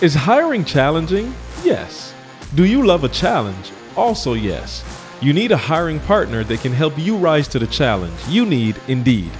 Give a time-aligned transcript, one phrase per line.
[0.00, 1.34] Is hiring challenging?
[1.62, 2.14] Yes.
[2.54, 3.70] Do you love a challenge?
[3.98, 4.82] Also, yes.
[5.20, 8.18] You need a hiring partner that can help you rise to the challenge.
[8.26, 9.30] You need Indeed.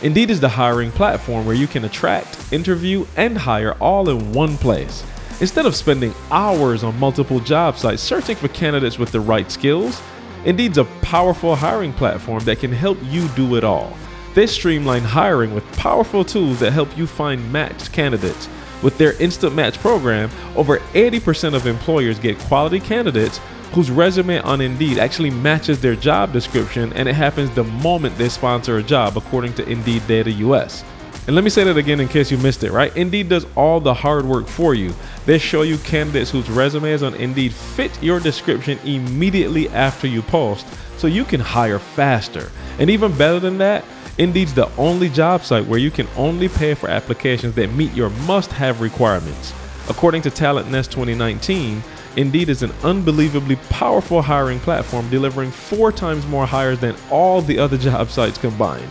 [0.00, 4.56] Indeed is the hiring platform where you can attract, interview, and hire all in one
[4.56, 5.02] place.
[5.40, 10.00] Instead of spending hours on multiple job sites searching for candidates with the right skills,
[10.44, 13.92] Indeed's a powerful hiring platform that can help you do it all.
[14.36, 18.48] They streamline hiring with powerful tools that help you find matched candidates.
[18.82, 23.40] With their Instant Match program, over 80% of employers get quality candidates
[23.72, 28.28] whose resume on Indeed actually matches their job description, and it happens the moment they
[28.28, 30.84] sponsor a job, according to Indeed Data US.
[31.26, 32.96] And let me say that again in case you missed it, right?
[32.96, 34.94] Indeed does all the hard work for you.
[35.26, 40.66] They show you candidates whose resumes on Indeed fit your description immediately after you post,
[40.96, 42.50] so you can hire faster.
[42.78, 43.84] And even better than that,
[44.18, 48.10] Indeed's the only job site where you can only pay for applications that meet your
[48.10, 49.54] must have requirements.
[49.88, 51.82] According to TalentNest 2019,
[52.16, 57.60] Indeed is an unbelievably powerful hiring platform delivering four times more hires than all the
[57.60, 58.88] other job sites combined.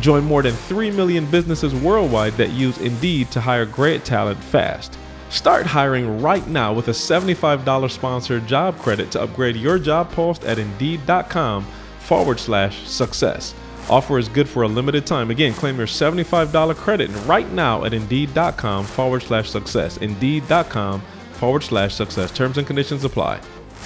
[0.00, 4.96] Join more than 3 million businesses worldwide that use Indeed to hire great talent fast.
[5.28, 10.42] Start hiring right now with a $75 sponsored job credit to upgrade your job post
[10.44, 11.66] at Indeed.com
[11.98, 13.54] forward slash success.
[13.90, 15.32] Offer is good for a limited time.
[15.32, 19.96] Again, claim your $75 credit right now at Indeed.com forward slash success.
[19.96, 22.30] Indeed.com forward slash success.
[22.30, 23.40] Terms and conditions apply.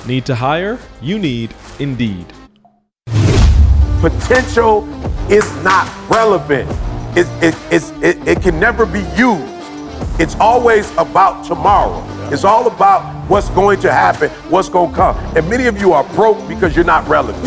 [0.04, 0.78] Need to hire?
[1.00, 2.30] You need Indeed.
[4.02, 4.86] Potential
[5.32, 6.70] is not relevant.
[7.16, 9.54] It, it, it's, it, it can never be used.
[10.20, 12.04] It's always about tomorrow.
[12.30, 15.16] It's all about what's going to happen, what's going to come.
[15.34, 17.42] And many of you are broke because you're not relevant.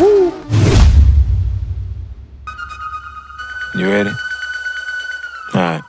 [3.78, 4.10] You ready?
[5.54, 5.82] All right.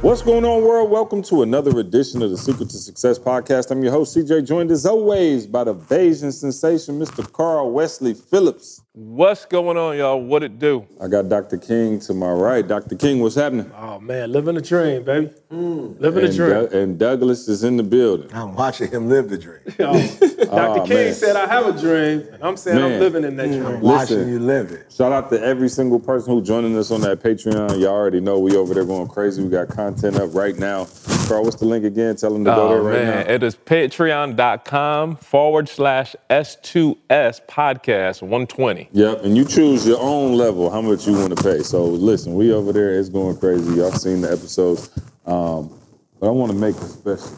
[0.00, 0.90] What's going on, world?
[0.90, 3.70] Welcome to another edition of the Secret to Success podcast.
[3.70, 7.30] I'm your host, CJ, joined as always by the Bahamian sensation, Mr.
[7.30, 8.82] Carl Wesley Phillips.
[9.00, 10.20] What's going on, y'all?
[10.20, 10.84] What it do?
[11.00, 11.56] I got Dr.
[11.56, 12.66] King to my right.
[12.66, 12.96] Dr.
[12.96, 13.70] King, what's happening?
[13.76, 15.30] Oh man, living the dream, baby.
[15.52, 16.00] Mm.
[16.00, 16.50] Living the dream.
[16.50, 18.28] Doug- and Douglas is in the building.
[18.34, 19.60] I'm watching him live the dream.
[19.78, 20.48] Yo, Dr.
[20.50, 21.14] Oh, ah, King man.
[21.14, 22.92] said I have a dream, and I'm saying Man.
[22.94, 23.66] I'm living in that dream.
[23.66, 24.32] I'm watching Listen.
[24.32, 24.92] you live it.
[24.92, 27.78] Shout out to every single person who joining us on that Patreon.
[27.80, 29.44] Y'all already know we over there going crazy.
[29.44, 30.88] We got content up right now.
[31.28, 32.16] Carl, what's the link again?
[32.16, 33.26] Tell them to go oh, there Oh, right man.
[33.28, 33.32] now.
[33.32, 38.87] It is patreon.com forward slash S2S podcast 120.
[38.92, 41.62] Yep, and you choose your own level, how much you want to pay.
[41.62, 43.74] So listen, we over there, it's going crazy.
[43.76, 44.90] Y'all seen the episodes.
[45.26, 45.78] Um,
[46.18, 47.30] but I want to make a special.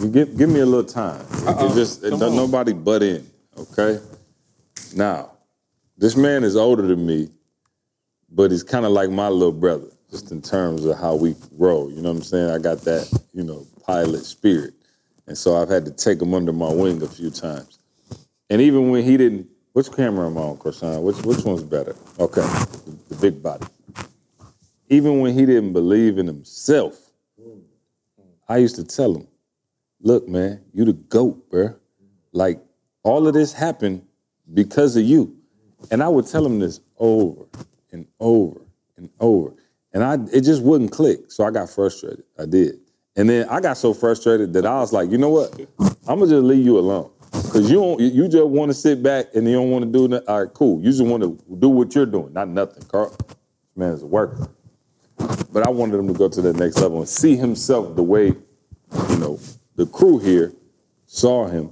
[0.00, 1.24] You give, give me a little time.
[1.30, 4.00] It just it, don't nobody butt in, okay?
[4.94, 5.32] Now,
[5.98, 7.28] this man is older than me,
[8.30, 11.90] but he's kind of like my little brother, just in terms of how we roll.
[11.90, 12.50] You know what I'm saying?
[12.50, 14.74] I got that, you know, pilot spirit.
[15.26, 17.78] And so I've had to take him under my wing a few times.
[18.52, 21.00] And even when he didn't, which camera am I on, Krishan?
[21.00, 21.96] Which which one's better?
[22.20, 23.64] Okay, the, the big body.
[24.90, 27.12] Even when he didn't believe in himself,
[28.46, 29.26] I used to tell him,
[30.02, 31.74] "Look, man, you the goat, bruh.
[32.32, 32.60] Like
[33.04, 34.02] all of this happened
[34.52, 35.34] because of you."
[35.90, 37.46] And I would tell him this over
[37.90, 38.60] and over
[38.98, 39.54] and over,
[39.94, 41.32] and I it just wouldn't click.
[41.32, 42.24] So I got frustrated.
[42.38, 42.80] I did,
[43.16, 45.58] and then I got so frustrated that I was like, "You know what?
[46.06, 49.26] I'm gonna just leave you alone." Cause you don't, you just want to sit back
[49.34, 50.28] and you don't want to do nothing.
[50.28, 50.80] All right, cool.
[50.80, 52.82] You just want to do what you're doing, not nothing.
[52.84, 53.16] Carl,
[53.74, 54.48] man is a worker.
[55.52, 58.26] But I wanted him to go to the next level and see himself the way,
[58.26, 59.38] you know,
[59.76, 60.52] the crew here
[61.06, 61.70] saw him.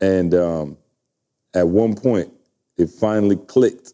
[0.00, 0.76] And um,
[1.54, 2.32] at one point,
[2.76, 3.92] it finally clicked.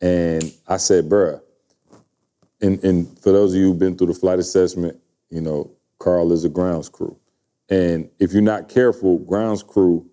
[0.00, 1.40] And I said, bruh,
[2.60, 4.98] and, and for those of you who've been through the flight assessment,
[5.30, 7.16] you know, Carl is a grounds crew.
[7.68, 10.07] And if you're not careful, grounds crew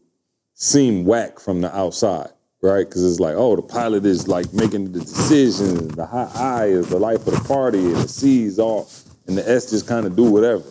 [0.56, 2.30] seem whack from the outside,
[2.62, 2.88] right?
[2.88, 6.90] Because it's like, oh, the pilot is like making the decisions, the high I is
[6.90, 8.90] the life of the party, and the C is all,
[9.28, 10.63] and the S just kind of do whatever.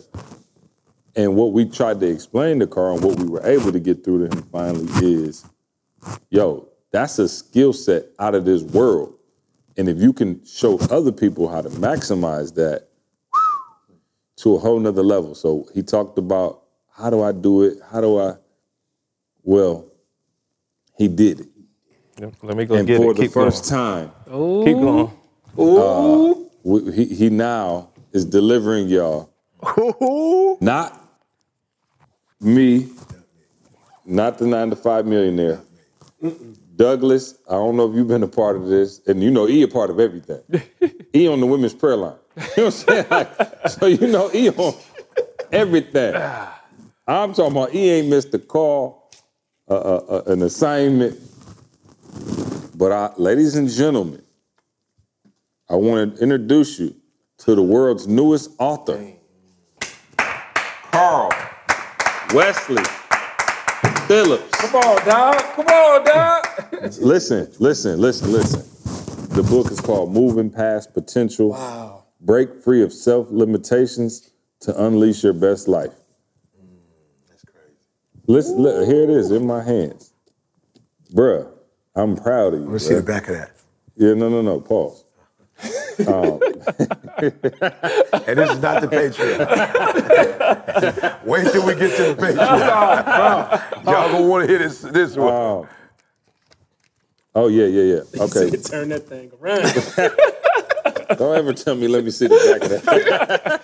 [1.15, 4.03] And what we tried to explain to Carl and what we were able to get
[4.03, 5.45] through to him finally is,
[6.29, 9.17] yo, that's a skill set out of this world.
[9.77, 12.87] And if you can show other people how to maximize that
[14.37, 15.35] to a whole nother level.
[15.35, 17.77] So he talked about how do I do it?
[17.91, 18.35] How do I?
[19.45, 19.85] Well,
[20.97, 21.47] he did it.
[22.43, 23.15] Let me go and get for it.
[23.17, 24.09] the Keep first going.
[24.09, 24.11] time,
[24.65, 25.11] Keep going.
[25.57, 26.33] Uh,
[26.63, 29.29] we- he, he now is delivering y'all
[29.77, 30.57] Ooh.
[30.61, 31.01] not
[32.41, 32.89] me,
[34.05, 35.61] not the nine to five millionaire.
[36.75, 39.61] Douglas, I don't know if you've been a part of this, and you know he
[39.63, 40.41] a part of everything.
[41.13, 42.15] he on the women's prayer line.
[42.57, 43.05] You know what I'm saying?
[43.09, 44.73] Like, so you know he on
[45.51, 46.15] everything.
[47.07, 49.04] I'm talking about he ain't missed a call,
[49.69, 51.19] uh, uh, an assignment.
[52.77, 54.21] But I, ladies and gentlemen,
[55.69, 56.95] I want to introduce you
[57.39, 59.13] to the world's newest author,
[60.91, 61.31] Carl
[62.33, 62.83] Wesley
[64.07, 64.51] Phillips.
[64.61, 65.39] Come on, dog.
[65.55, 66.45] Come on, dog.
[66.99, 68.61] Listen, listen, listen, listen.
[69.35, 71.49] The book is called Moving Past Potential.
[71.49, 72.03] Wow.
[72.21, 74.29] Break free of self limitations
[74.61, 75.93] to unleash your best life.
[78.27, 78.53] That's crazy.
[78.53, 80.13] Listen, look, here it is in my hands.
[81.13, 81.49] Bruh,
[81.95, 82.67] I'm proud of you.
[82.69, 83.51] Let's see the back of that.
[83.95, 85.05] Yeah, no, no, no, pause.
[88.27, 89.39] And this is not the Patreon.
[91.25, 93.85] Wait till we get to the Patreon.
[93.85, 95.33] Y'all gonna want to hear this this one.
[95.33, 95.67] Um,
[97.35, 98.23] oh, yeah, yeah, yeah.
[98.23, 98.51] Okay.
[98.57, 99.63] Turn that thing around.
[101.17, 103.61] Don't ever tell me, let me see the back of that.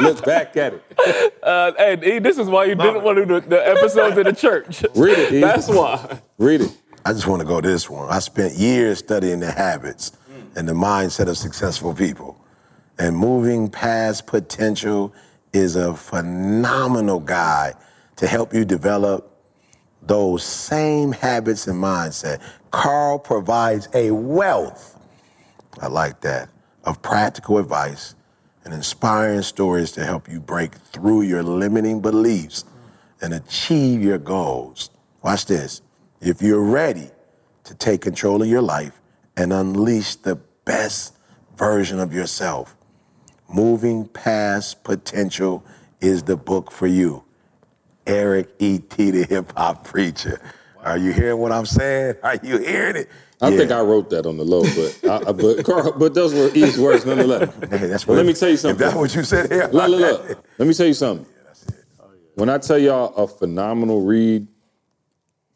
[0.00, 0.82] Look back at it.
[1.46, 4.24] Uh, hey, E, this is why you didn't want to do the, the episodes in
[4.24, 4.82] the church.
[4.96, 5.40] Read it, E.
[5.40, 6.20] That's why.
[6.38, 6.76] Read it.
[7.04, 8.08] I just want to go this one.
[8.10, 10.10] I spent years studying the habits
[10.56, 12.36] and the mindset of successful people.
[12.98, 15.14] And moving past potential
[15.52, 17.74] is a phenomenal guide
[18.16, 19.40] to help you develop
[20.02, 22.42] those same habits and mindset.
[22.72, 24.98] Carl provides a wealth,
[25.80, 26.48] I like that,
[26.82, 28.15] of practical advice
[28.66, 32.64] and inspiring stories to help you break through your limiting beliefs
[33.22, 34.90] and achieve your goals.
[35.22, 35.82] Watch this.
[36.20, 37.08] If you're ready
[37.62, 39.00] to take control of your life
[39.36, 40.34] and unleash the
[40.64, 41.16] best
[41.56, 42.76] version of yourself,
[43.48, 45.64] Moving Past Potential
[46.00, 47.22] is the book for you.
[48.04, 50.40] Eric E.T., the hip hop preacher.
[50.82, 52.16] Are you hearing what I'm saying?
[52.24, 53.10] Are you hearing it?
[53.40, 53.56] I Yeah.
[53.58, 56.50] think I wrote that on the low, but I, I- but Carl, but those were
[56.54, 57.52] E's words nonetheless.
[57.70, 58.78] Hey, that's let me tell you If something.
[58.78, 60.44] that's what you said here, Look, look, look.
[60.58, 61.26] Let me tell you something.
[62.00, 64.46] Oh, when I tell y'all a phenomenal read,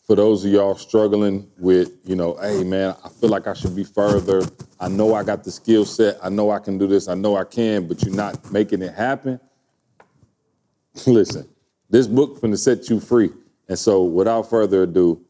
[0.02, 3.74] for those of y'all struggling with, you know, hey man, I feel like I should
[3.76, 4.42] be further.
[4.78, 6.18] I know I got the skill set.
[6.22, 7.06] I know I can do this.
[7.08, 9.38] I know I can, but you're not making it happen.
[11.06, 11.48] Listen,
[11.88, 13.30] this book is finna set you free.
[13.68, 15.20] And so, without further ado,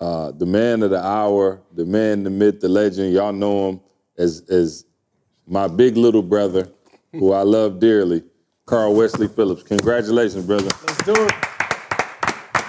[0.00, 3.80] uh, the man of the hour, the man, the myth, the legend, y'all know him
[4.16, 4.84] as as
[5.46, 6.68] my big little brother,
[7.12, 8.22] who I love dearly,
[8.66, 9.62] Carl Wesley Phillips.
[9.62, 10.70] Congratulations, brother.
[10.86, 11.32] Let's do it.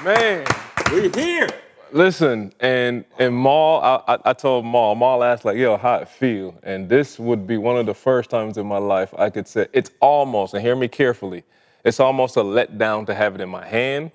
[0.03, 0.45] Man.
[0.91, 1.47] We here.
[1.91, 6.09] Listen, and and Maul, I, I, I told Maul, Maul asked like, yo, how it
[6.09, 6.57] feel?
[6.63, 9.67] And this would be one of the first times in my life I could say,
[9.71, 11.43] it's almost, and hear me carefully,
[11.83, 14.09] it's almost a letdown to have it in my hand,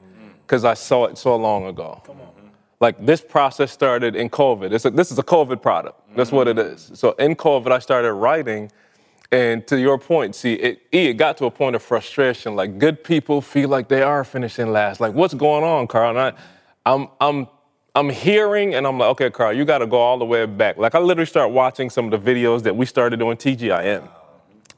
[0.45, 2.03] because I saw it so long ago.
[2.85, 4.67] Like this process started in COVID.
[4.67, 5.99] A, this is a COVID product.
[6.15, 6.91] That's what it is.
[6.93, 8.71] So in COVID, I started writing,
[9.33, 12.55] and to your point, see, it, it got to a point of frustration.
[12.57, 15.01] Like good people feel like they are finishing last.
[15.01, 16.11] Like what's going on, Carl?
[16.11, 16.33] And I,
[16.85, 17.49] I'm, I'm,
[17.95, 20.77] I'm hearing, and I'm like, okay, Carl, you got to go all the way back.
[20.77, 24.07] Like I literally start watching some of the videos that we started doing TGIM.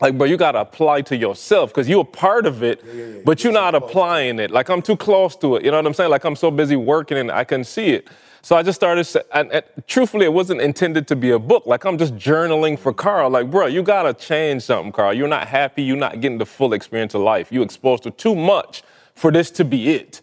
[0.00, 3.52] Like, bro, you gotta apply to yourself because you're a part of it, but you're
[3.52, 4.50] not applying it.
[4.50, 5.64] Like, I'm too close to it.
[5.64, 6.10] You know what I'm saying?
[6.10, 8.08] Like, I'm so busy working and I can't see it.
[8.43, 11.67] So I just started, and, and truthfully, it wasn't intended to be a book.
[11.67, 13.31] Like, I'm just journaling for Carl.
[13.31, 15.15] Like, bro, you gotta change something, Carl.
[15.15, 15.82] You're not happy.
[15.82, 17.50] You're not getting the full experience of life.
[17.50, 18.82] You exposed to too much
[19.15, 20.20] for this to be it.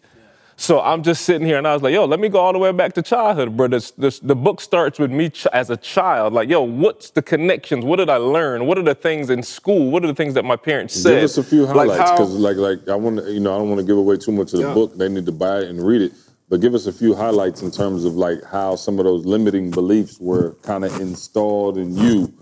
[0.56, 2.58] So I'm just sitting here and I was like, yo, let me go all the
[2.58, 3.68] way back to childhood, bro.
[3.68, 6.32] This, this, the book starts with me ch- as a child.
[6.32, 7.84] Like, yo, what's the connections?
[7.84, 8.66] What did I learn?
[8.66, 9.90] What are the things in school?
[9.90, 11.16] What are the things that my parents said?
[11.16, 13.68] Give us a few highlights, because like like I want to, you know, I don't
[13.68, 14.96] want to give away too much of the book.
[14.96, 16.12] They need to buy it and read it.
[16.48, 19.70] But give us a few highlights in terms of like how some of those limiting
[19.70, 22.32] beliefs were kind of installed in you,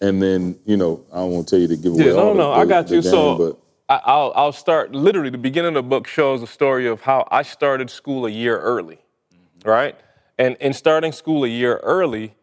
[0.00, 2.06] and then you know, I don't want to tell you to give away.
[2.06, 3.02] Yeah, no, all no, the, I got the you.
[3.02, 5.30] game, so but I, I'll, I'll start literally.
[5.30, 8.58] The beginning of the book shows the story of how I started school a year
[8.58, 9.00] early,
[9.34, 9.68] mm-hmm.
[9.68, 9.96] right?
[10.38, 12.34] And in starting school a year early,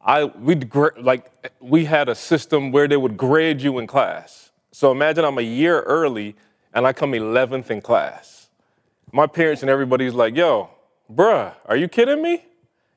[0.00, 0.54] I we
[1.00, 4.50] like we had a system where they would grade you in class.
[4.70, 6.36] So imagine I'm a year early
[6.72, 8.48] and I come 11th in class.
[9.12, 10.70] My parents and everybody's like, "Yo,
[11.12, 12.44] bruh, are you kidding me?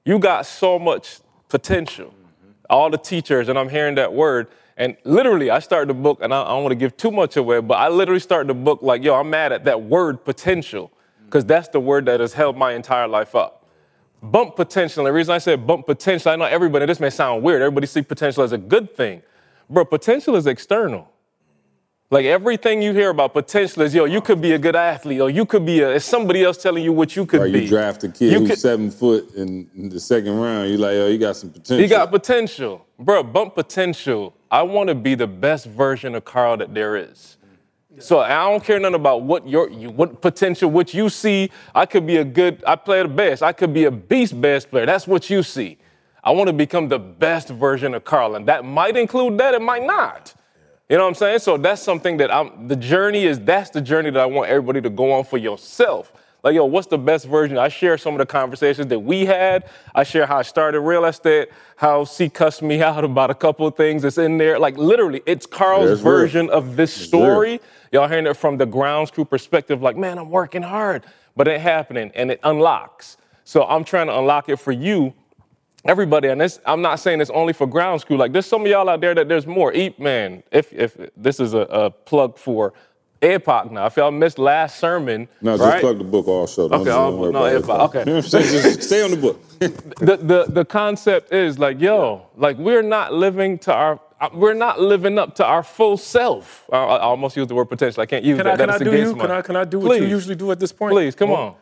[0.05, 2.51] You got so much potential." Mm-hmm.
[2.70, 4.48] all the teachers, and I'm hearing that word.
[4.81, 7.38] And literally, I started the book, and I, I don't want to give too much
[7.38, 10.91] away, but I literally started the book like, yo, I'm mad at that word potential,
[11.25, 13.67] because that's the word that has held my entire life up.
[14.23, 15.01] Bump potential.
[15.05, 17.61] And the reason I said bump potential, I know everybody, this may sound weird.
[17.61, 19.21] Everybody see potential as a good thing.
[19.69, 21.07] Bro, potential is external.
[22.09, 25.29] Like everything you hear about potential is, yo, you could be a good athlete, or
[25.29, 25.91] you could be a.
[25.91, 27.61] It's somebody else telling you what you could Or be.
[27.61, 30.69] you draft a kid You who's could- seven foot in, in the second round.
[30.69, 31.77] You're like, oh, you got some potential.
[31.77, 33.21] He got potential, bro.
[33.23, 34.33] Bump potential.
[34.51, 37.38] I want to be the best version of Carl that there is.
[38.00, 41.51] So I don't care nothing about what your what potential, what you see.
[41.74, 42.63] I could be a good.
[42.65, 43.43] I play the best.
[43.43, 44.86] I could be a beast best player.
[44.86, 45.77] That's what you see.
[46.24, 49.53] I want to become the best version of Carl, and that might include that.
[49.53, 50.34] It might not.
[50.88, 51.39] You know what I'm saying?
[51.39, 52.67] So that's something that I'm.
[52.67, 53.39] The journey is.
[53.39, 56.13] That's the journey that I want everybody to go on for yourself.
[56.43, 57.57] Like, yo, what's the best version?
[57.60, 59.69] I share some of the conversations that we had.
[59.93, 63.67] I share how I started real estate, how C cussed me out about a couple
[63.67, 64.57] of things that's in there.
[64.57, 65.98] Like, literally, it's Carl's real.
[65.98, 67.62] version of this story.
[67.91, 71.05] Y'all hearing it from the grounds crew perspective, like, man, I'm working hard,
[71.36, 73.17] but it happening, and it unlocks.
[73.43, 75.13] So I'm trying to unlock it for you
[75.86, 78.17] everybody, and this, I'm not saying it's only for ground school.
[78.17, 79.74] Like there's some of y'all out there that there's more.
[79.74, 82.74] Eat man, if if this is a, a plug for
[83.22, 83.86] AirPod now.
[83.86, 86.68] If y'all missed last sermon, No, just plug the book also.
[86.68, 88.00] Don't, Okay, don't no, about if okay.
[88.00, 88.63] You know what I'm saying?
[88.63, 89.40] Just stay on the book.
[89.60, 94.00] the, the the concept is like, yo, like we're not living to our.
[94.20, 96.68] uh, We're not living up to our full self.
[96.72, 98.01] I, I almost used the word potential.
[98.01, 98.54] I can't use Can that.
[98.56, 99.16] I, can I That's do against you?
[99.18, 100.94] my- Can I, can I do what you usually do at this point?
[100.94, 101.56] Please, come Well, on.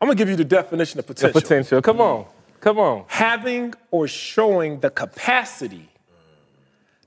[0.00, 1.32] I'm gonna give you the definition of potential.
[1.32, 1.80] The potential.
[1.80, 1.82] potential.
[1.82, 2.26] Come on.
[2.60, 3.04] Come on.
[3.06, 5.88] Having or showing the capacity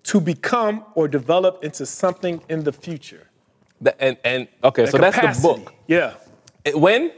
[0.04, 3.27] to become or develop into something in the future.
[3.82, 5.74] The- and and okay, The so that's the book.
[5.88, 6.14] Yeah.
[6.66, 7.12] It- When,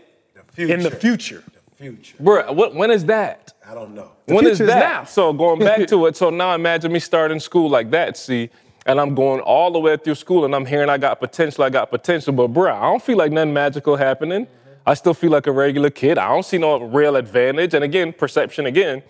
[0.57, 1.43] In the future.
[1.75, 2.17] Future.
[2.19, 2.51] bro?
[2.51, 3.53] What, when is that?
[3.65, 4.11] I don't know.
[4.25, 4.79] When is future that?
[4.79, 5.03] now.
[5.05, 8.49] So going back to it, so now imagine me starting school like that, see,
[8.85, 11.69] and I'm going all the way through school and I'm hearing I got potential, I
[11.69, 14.45] got potential, but bruh, I don't feel like nothing magical happening.
[14.85, 16.17] I still feel like a regular kid.
[16.17, 17.73] I don't see no real advantage.
[17.73, 19.01] And again, perception again.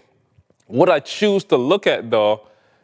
[0.67, 2.41] What I choose to look at though,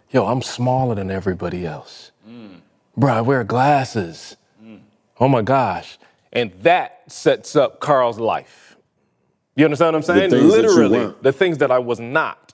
[0.10, 2.12] yo, I'm smaller than everybody else.
[2.28, 2.62] Mm.
[2.98, 4.36] Bruh, I wear glasses.
[5.20, 5.98] Oh my gosh.
[6.34, 8.76] And that sets up Carl's life.
[9.56, 10.32] You understand what I'm saying?
[10.32, 12.54] you Literally, the things that I was not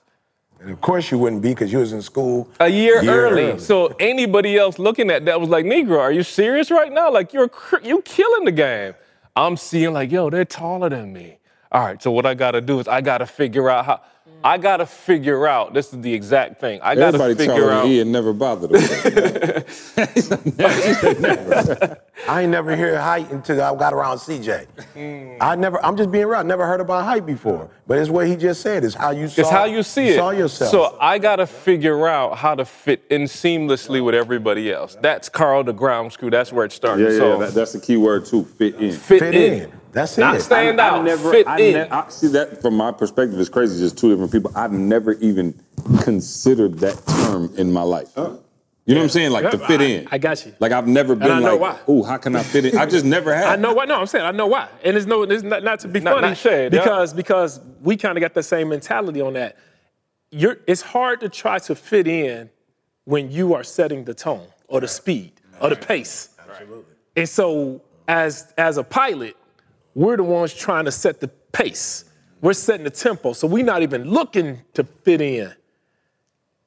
[0.60, 3.44] And of course you wouldn't be because you was in school a year, Year early.
[3.50, 3.58] early.
[3.58, 7.10] So anybody else looking at that was like, Negro, are you serious right now?
[7.10, 7.50] Like you're
[7.82, 8.94] you killing the game.
[9.34, 11.38] I'm seeing like, yo, they're taller than me.
[11.72, 14.00] All right, so what I gotta do is I gotta figure out how.
[14.44, 15.74] I gotta figure out.
[15.74, 16.80] This is the exact thing.
[16.82, 17.82] I gotta Everybody figure taller out.
[17.82, 18.78] than he and never bothered him.
[22.28, 24.66] I ain't never hear height until I got around CJ.
[24.94, 25.36] Hmm.
[25.40, 26.38] I never, I'm just being real.
[26.38, 27.70] I never heard about height before.
[27.86, 28.84] But it's what he just said.
[28.84, 30.16] It's how you saw It's how you see it.
[30.16, 30.70] Saw yourself.
[30.70, 34.96] So I gotta figure out how to fit in seamlessly with everybody else.
[35.00, 36.30] That's Carl the ground screw.
[36.30, 37.04] That's where it started.
[37.04, 38.44] yeah, yeah, so that, that's the key word too.
[38.44, 38.92] Fit in.
[38.92, 39.62] fit, fit in.
[39.64, 39.72] in.
[39.92, 40.40] That's Not it.
[40.42, 41.00] stand I- out.
[41.00, 41.72] I never, fit I in.
[41.74, 43.38] ne- I see that from my perspective.
[43.38, 43.78] It's crazy.
[43.78, 44.50] Just two different people.
[44.54, 45.54] I've never even
[46.00, 48.10] considered that term in my life.
[48.16, 49.30] You know what I'm saying?
[49.30, 50.08] Like to fit I- in.
[50.10, 50.54] I got you.
[50.60, 51.78] Like I've never been I know like, why.
[51.86, 52.78] oh, how can I fit in?
[52.78, 53.46] I just never have.
[53.46, 53.84] I know why.
[53.84, 56.14] No, I'm saying I know why, and it's no, it's not, not to be Not-
[56.14, 56.80] funny not shade, yeah.
[56.80, 59.56] because because we kind of got the same mentality on that.
[60.30, 62.48] You're, it's hard to try to fit in
[63.04, 66.30] when you are setting the tone or the speed or the pace.
[66.48, 66.84] Absolutely.
[67.16, 69.36] And so, as as a pilot,
[69.94, 72.04] we're the ones trying to set the pace.
[72.40, 75.52] We're setting the tempo, so we're not even looking to fit in.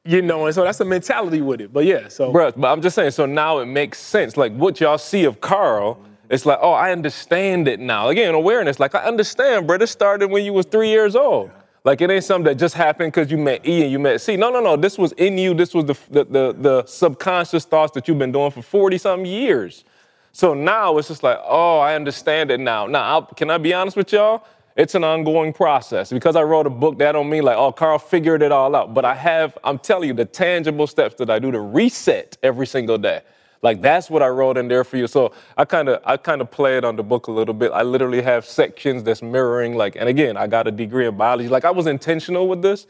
[0.08, 1.74] You know, and so that's a mentality with it.
[1.74, 4.38] But yeah, so Bruh, but I'm just saying, so now it makes sense.
[4.38, 8.10] Like what y'all see of Carl, it's like, oh, I understand it now.
[8.10, 8.79] Again, awareness.
[8.79, 9.79] Like I understand, bro.
[9.79, 11.50] This started when you was three years old.
[11.84, 14.38] Like it ain't something that just happened because you met E and you met C.
[14.38, 14.75] No, no, no.
[14.75, 15.55] This was in you.
[15.55, 19.25] This was the the the, the subconscious thoughts that you've been doing for 40 something
[19.25, 19.84] years.
[20.35, 22.87] So now it's just like, oh, I understand it now.
[22.87, 24.45] Now, I'll, can I be honest with y'all?
[24.75, 26.11] It's an ongoing process.
[26.11, 28.93] Because I wrote a book, that don't mean like, oh, Carl figured it all out.
[28.93, 32.67] But I have, I'm telling you, the tangible steps that I do to reset every
[32.67, 33.21] single day.
[33.61, 35.07] Like that's what I wrote in there for you.
[35.07, 37.71] So I kind of, I kind of play it on the book a little bit.
[37.71, 41.47] I literally have sections that's mirroring, like, and again, I got a degree in biology.
[41.47, 42.87] Like I was intentional with this.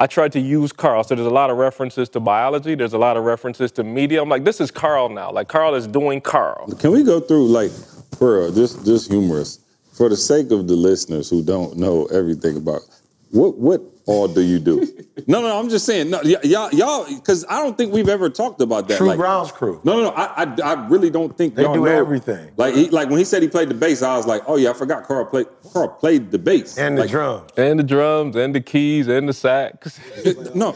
[0.00, 1.02] I tried to use Carl.
[1.02, 2.76] So there's a lot of references to biology.
[2.76, 4.22] There's a lot of references to media.
[4.22, 5.32] I'm like, this is Carl now.
[5.32, 6.68] Like Carl is doing Carl.
[6.78, 7.72] Can we go through like
[8.16, 9.58] for just just humorous
[9.92, 12.82] for the sake of the listeners who don't know everything about
[13.30, 14.86] what what all do you do?
[15.26, 18.30] no, no, I'm just saying, no, y- y'all, y'all, because I don't think we've ever
[18.30, 18.96] talked about that.
[18.96, 19.80] True like, grounds crew.
[19.84, 20.10] No, no, no.
[20.10, 21.90] I, I, I really don't think They y'all do know.
[21.90, 22.50] everything.
[22.56, 24.70] Like, he, like when he said he played the bass, I was like, oh yeah,
[24.70, 25.46] I forgot Carl played.
[25.74, 27.50] Carl played the bass And the Like, drums.
[27.58, 30.00] And the drums, and the keys, and the sax.
[30.54, 30.74] No,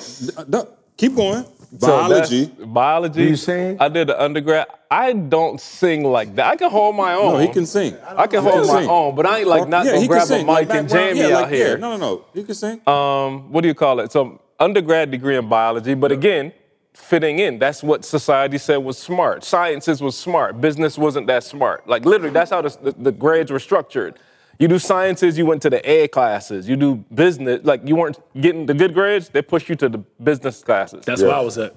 [0.49, 0.69] no,
[0.99, 1.47] keep going.
[1.79, 2.45] So Biology.
[2.45, 3.23] that's- biology.
[3.25, 3.77] Do you sing?
[3.81, 4.67] I did the undergrad.
[4.91, 6.47] I don't sing like that.
[6.47, 7.33] I can hold my own.
[7.35, 7.97] no, he can sing.
[8.07, 8.91] I can He hold my sing.
[8.91, 10.89] own, but I ain't like not yeah, gonna grab can a mic Like and Mac
[10.91, 11.69] Brown, jam yeah, me like, out here.
[11.69, 12.25] Yeah, no, no, no.
[12.35, 12.81] He can sing.
[12.87, 14.13] Um, what do you call it?
[14.13, 16.53] So undergrad degree in biology, but again,
[16.93, 17.59] fitting in.
[17.59, 19.43] That's what society said was smart.
[19.43, 20.61] Sciences was smart.
[20.61, 21.89] Business wasn't that smart.
[21.89, 24.19] Like literally, that's how the, the, the grades were structured.
[24.59, 26.69] You do sciences, you went to the A classes.
[26.69, 29.99] You do business, like you weren't getting the good grades, they push you to the
[30.23, 31.05] business classes.
[31.05, 31.75] That's where I was at.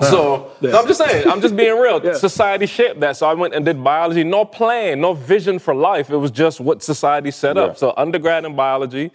[0.00, 0.72] So, Yeah.
[0.72, 2.04] so I'm just saying, I'm just being real.
[2.04, 2.14] Yeah.
[2.14, 3.16] Society shaped that.
[3.16, 6.10] So I went and did biology, no plan, no vision for life.
[6.10, 7.62] It was just what society set Yeah.
[7.64, 7.78] up.
[7.78, 9.10] So undergrad in biology,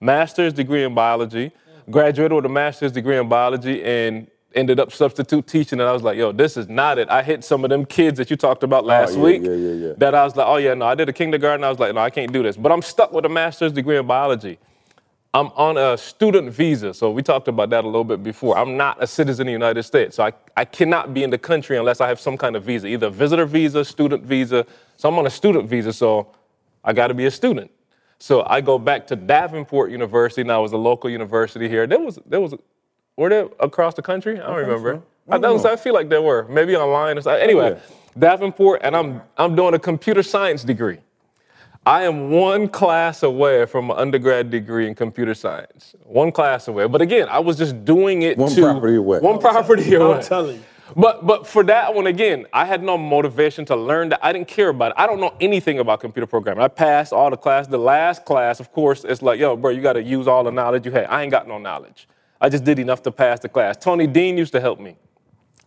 [0.00, 1.52] master's degree in biology,
[1.90, 5.80] graduated with a master's degree in biology, and ended up substitute teaching.
[5.80, 7.08] And I was like, yo, this is not it.
[7.10, 9.42] I hit some of them kids that you talked about oh, last Oh, yeah, week.
[9.44, 9.92] yeah, yeah, yeah.
[9.98, 11.64] That I was like, oh yeah, no, I did a kindergarten.
[11.64, 12.56] I was like, no, I can't do this.
[12.56, 14.58] But I'm stuck with a master's degree in biology.
[15.34, 18.58] I'm on a student visa, so we talked about that a little bit before.
[18.58, 21.38] I'm not a citizen of the United States, so I, I cannot be in the
[21.38, 24.66] country unless I have some kind of visa, either visitor visa, student visa.
[24.98, 26.28] So I'm on a student visa, so
[26.84, 27.70] I got to be a student.
[28.18, 30.44] So I go back to Davenport University.
[30.44, 31.86] Now it was a local university here.
[31.86, 32.54] There was there was
[33.16, 34.40] were there across the country?
[34.40, 35.02] I don't remember.
[35.28, 37.40] I, don't, I feel like there were maybe online or something.
[37.40, 37.80] Oh, anyway,
[38.18, 40.98] Davenport, and I'm I'm doing a computer science degree.
[41.84, 45.96] I am one class away from an undergrad degree in computer science.
[46.04, 46.86] One class away.
[46.86, 49.18] But again, I was just doing it One to property away.
[49.18, 50.18] One property away.
[50.18, 50.62] I'm telling you.
[50.94, 54.20] But but for that one again, I had no motivation to learn that.
[54.22, 54.94] I didn't care about it.
[54.98, 56.62] I don't know anything about computer programming.
[56.62, 57.66] I passed all the class.
[57.66, 60.52] The last class, of course, it's like, yo, bro, you got to use all the
[60.52, 61.06] knowledge you had.
[61.06, 62.06] I ain't got no knowledge.
[62.42, 63.76] I just did enough to pass the class.
[63.76, 64.96] Tony Dean used to help me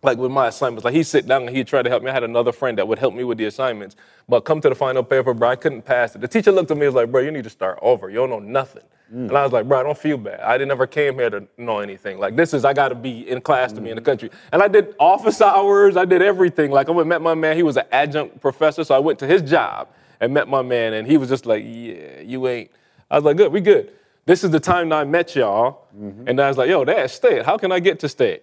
[0.02, 0.84] like with my assignments.
[0.84, 2.10] Like he'd sit down and he'd try to help me.
[2.10, 3.96] I had another friend that would help me with the assignments.
[4.28, 6.20] But come to the final paper, bro, I couldn't pass it.
[6.20, 8.10] The teacher looked at me and was like, bro, you need to start over.
[8.10, 8.82] You don't know nothing.
[9.10, 9.28] Mm.
[9.28, 10.40] And I was like, bro, I don't feel bad.
[10.40, 12.18] I didn't ever came here to know anything.
[12.18, 14.06] Like this is I gotta be in class to be in the mm.
[14.06, 14.30] country.
[14.52, 16.70] And I did office hours, I did everything.
[16.70, 19.26] Like I went met my man, he was an adjunct professor, so I went to
[19.26, 19.88] his job
[20.20, 22.70] and met my man, and he was just like, Yeah, you ain't.
[23.10, 23.92] I was like, good, we good.
[24.26, 25.86] This is the time that I met y'all.
[26.26, 27.46] And I was like, yo, that's state.
[27.46, 28.42] How can I get to state?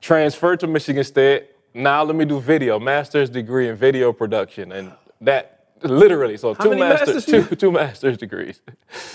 [0.00, 1.46] transferred to Michigan State.
[1.72, 6.68] Now let me do video, master's degree in video production, and that literally so two
[6.68, 8.60] many masters, masters you two, two master's degrees.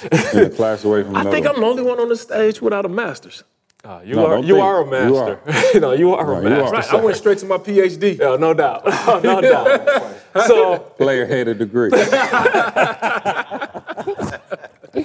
[0.34, 1.56] In a class away from I another think one.
[1.56, 3.44] I'm the only one on the stage without a master's.
[3.86, 5.40] Ah, you No, are you are a master.
[5.46, 5.80] You master.
[5.80, 6.72] no, you are a No, you are.
[6.72, 6.92] master.
[6.92, 8.18] Right, I went straight to my PhD.
[8.20, 8.84] Yeah, no doubt,
[9.24, 10.16] no doubt.
[10.48, 11.92] So Player hated degree.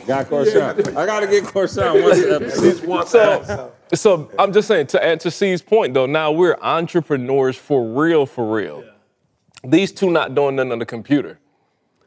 [0.06, 0.96] Got Corshawn.
[0.96, 3.08] I gotta get Corshawn one episode.
[3.08, 6.06] so, so I'm just saying to answer C's point though.
[6.06, 8.84] Now we're entrepreneurs for real, for real.
[9.64, 11.38] These two not doing nothing on the computer.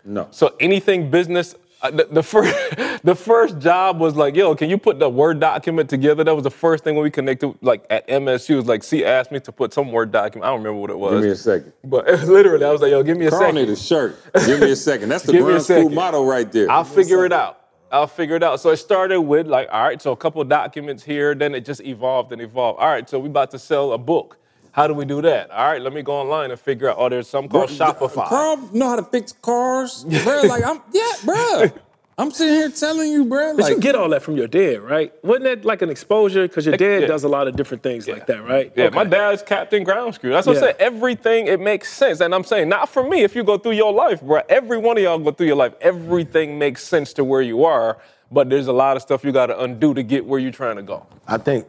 [0.05, 0.27] No.
[0.31, 2.53] So anything business, uh, the, the first
[3.03, 6.23] the first job was like, yo, can you put the Word document together?
[6.23, 8.51] That was the first thing when we connected, like at MSU.
[8.51, 10.45] It was like, C asked me to put some Word document.
[10.45, 11.13] I don't remember what it was.
[11.13, 11.73] Give me a second.
[11.83, 13.55] But literally, I was like, yo, give me a Carl second.
[13.55, 14.17] need a shirt.
[14.45, 15.09] Give me a second.
[15.09, 16.69] That's the Give ground school motto right there.
[16.71, 17.66] I'll figure it out.
[17.91, 18.59] I'll figure it out.
[18.59, 21.81] So it started with like, all right, so a couple documents here, then it just
[21.81, 22.79] evolved and evolved.
[22.79, 24.37] All right, so we about to sell a book.
[24.71, 25.49] How do we do that?
[25.49, 26.97] All right, let me go online and figure out.
[26.99, 28.27] Oh, there's some called Shopify.
[28.27, 30.43] Carl know how to fix cars, bro.
[30.43, 31.65] Like I'm, yeah, bro.
[32.19, 33.55] I'm sitting here telling you, bro.
[33.55, 35.13] But Like you get all that from your dad, right?
[35.23, 36.47] Wasn't that like an exposure?
[36.47, 37.07] Because your dad yeah.
[37.07, 38.71] does a lot of different things like that, right?
[38.75, 38.95] Yeah, Okay.
[38.95, 40.31] my dad's Captain Ground Screw.
[40.31, 40.59] That's what Yeah.
[40.59, 40.75] I'm saying.
[40.79, 42.19] Everything, it makes sense.
[42.19, 44.41] And I'm saying, not for me, if you go through your life, bro.
[44.49, 45.73] Every one of y'all go through your life.
[45.79, 47.99] Everything makes sense to where you are,
[48.31, 50.77] but there's a lot of stuff you got to undo to get where you're trying
[50.77, 51.05] to go.
[51.27, 51.67] I think,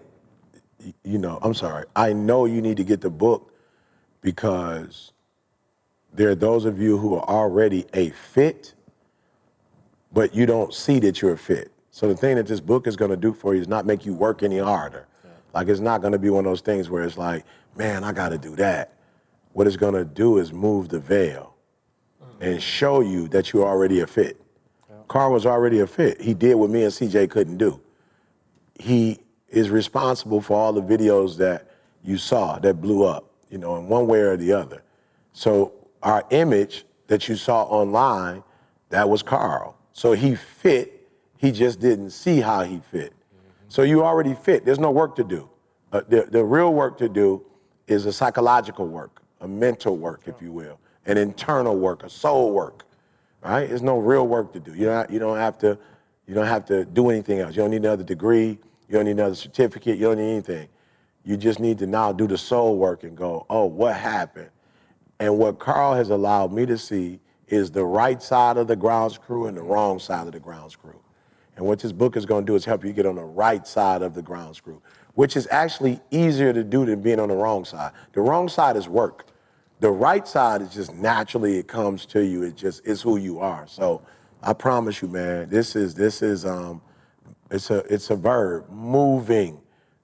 [1.04, 1.84] you know, I'm sorry.
[1.94, 3.52] I know you need to get the book
[4.22, 5.12] because
[6.14, 8.72] there are those of you who are already a fit,
[10.12, 11.72] but you don't see that you're fit.
[11.90, 14.06] So the thing that this book is going to do for you is not make
[14.06, 15.06] you work any harder.
[15.54, 17.44] Like it's not going to be one of those things where it's like,
[17.76, 18.94] man, I got to do that.
[19.52, 21.54] What it's going to do is move the veil
[22.22, 22.46] mm.
[22.46, 24.40] and show you that you're already a fit.
[25.08, 26.20] Carl was already a fit.
[26.20, 27.80] He did what me and CJ couldn't do
[28.78, 29.18] he
[29.48, 31.68] is responsible for all the videos that
[32.02, 34.82] you saw that blew up, you know, in one way or the other.
[35.32, 38.44] So our image that you saw online,
[38.90, 39.76] that was Carl.
[39.98, 41.08] So he fit,
[41.38, 43.12] he just didn't see how he fit.
[43.66, 44.64] So you already fit.
[44.64, 45.50] There's no work to do.
[45.90, 47.44] Uh, the, the real work to do
[47.88, 52.52] is a psychological work, a mental work, if you will, an internal work, a soul
[52.52, 52.84] work.
[53.42, 53.68] Right?
[53.68, 54.72] There's no real work to do.
[54.72, 55.76] You don't, you don't have to
[56.28, 57.56] you don't have to do anything else.
[57.56, 58.50] You don't need another degree.
[58.88, 59.98] You don't need another certificate.
[59.98, 60.68] You don't need anything.
[61.24, 64.50] You just need to now do the soul work and go, oh, what happened?
[65.18, 69.12] And what Carl has allowed me to see is the right side of the ground
[69.12, 71.00] screw and the wrong side of the ground screw.
[71.56, 73.66] And what this book is going to do is help you get on the right
[73.66, 74.80] side of the ground screw,
[75.14, 77.92] which is actually easier to do than being on the wrong side.
[78.12, 79.26] The wrong side is work.
[79.80, 82.42] The right side is just naturally it comes to you.
[82.42, 83.66] It just is who you are.
[83.66, 84.02] So
[84.42, 86.80] I promise you, man, this is this is um
[87.50, 89.60] it's a it's a verb, moving.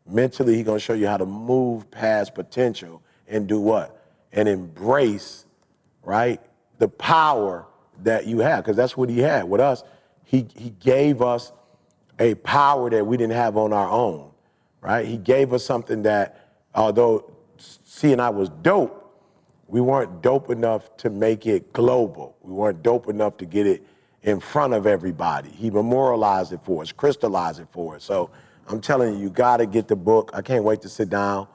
[0.06, 4.04] Mentally, he's gonna show you how to move past potential and do what?
[4.32, 5.46] And embrace,
[6.02, 6.40] right?
[6.78, 7.66] The power
[8.02, 9.84] that you have, because that's what he had with us.
[10.24, 11.52] He he gave us
[12.18, 14.30] a power that we didn't have on our own,
[14.80, 15.06] right?
[15.06, 19.00] He gave us something that, although C and I was dope,
[19.68, 22.36] we weren't dope enough to make it global.
[22.42, 23.86] We weren't dope enough to get it
[24.22, 25.50] in front of everybody.
[25.50, 28.04] He memorialized it for us, crystallized it for us.
[28.04, 28.30] So
[28.68, 30.30] I'm telling you, you got to get the book.
[30.34, 31.46] I can't wait to sit down.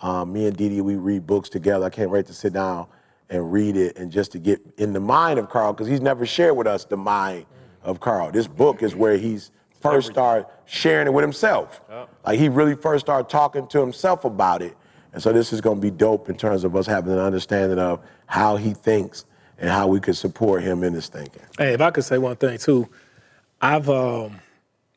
[0.00, 1.84] Um, me and Didi, we read books together.
[1.86, 2.86] I can't wait to sit down
[3.32, 6.26] and read it and just to get in the mind of Carl because he's never
[6.26, 7.46] shared with us the mind
[7.82, 8.30] of Carl.
[8.30, 11.80] This book is where he's first started sharing it with himself.
[12.24, 14.76] Like he really first started talking to himself about it.
[15.14, 17.78] And so this is going to be dope in terms of us having an understanding
[17.78, 19.24] of how he thinks
[19.58, 21.42] and how we could support him in his thinking.
[21.58, 22.88] Hey, if I could say one thing too,
[23.62, 24.40] I've, um,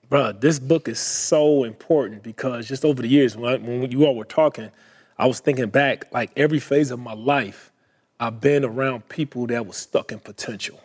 [0.10, 4.06] bruh, this book is so important because just over the years, when, I, when you
[4.06, 4.72] all were talking,
[5.18, 7.72] I was thinking back, like every phase of my life,
[8.20, 10.80] I've been around people that was stuck in potential.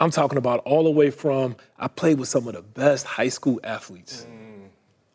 [0.00, 3.28] I'm talking about all the way from I played with some of the best high
[3.28, 4.26] school athletes.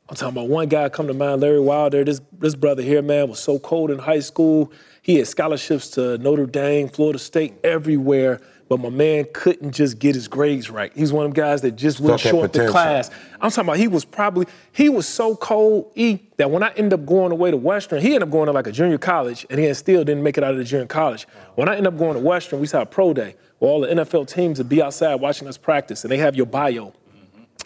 [0.10, 2.06] I'm talking about one guy come to mind, Larry Wilder.
[2.06, 4.72] This this brother here, man, was so cold in high school.
[5.02, 8.40] He had scholarships to Notre Dame, Florida State, everywhere.
[8.70, 10.92] But my man couldn't just get his grades right.
[10.94, 12.72] He's one of them guys that just wouldn't Stuck at show up to potential.
[12.74, 13.10] class.
[13.40, 16.94] I'm talking about he was probably he was so cold E that when I ended
[16.94, 19.60] up going away to Western, he ended up going to like a junior college, and
[19.60, 21.26] he still didn't make it out of the junior college.
[21.56, 23.88] When I ended up going to Western, we saw a pro day where all the
[23.88, 26.94] NFL teams would be outside watching us practice, and they have your bio.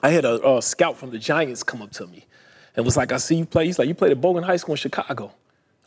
[0.03, 2.25] I had a, a scout from the Giants come up to me
[2.75, 3.65] and was like, I see you play.
[3.65, 5.33] He's like, you played at Bogan High School in Chicago.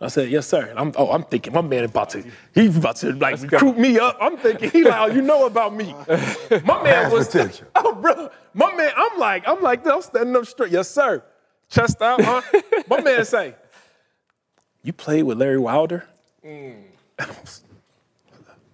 [0.05, 0.67] I said, yes, sir.
[0.67, 2.23] And I'm, oh, I'm thinking my man about to,
[2.55, 4.19] he's about to like recruit me up.
[4.21, 5.95] I'm thinking he like, oh, you know about me.
[6.65, 7.67] My man was, potential.
[7.75, 8.93] oh, bro, my man.
[8.97, 10.73] I'm like, I'm like, I'm standing up straight.
[10.73, 11.25] Yes, sir.
[11.71, 12.43] Chest out, huh?
[12.89, 13.55] my man say,
[14.83, 16.05] you played with Larry Wilder?
[16.45, 16.83] Mm.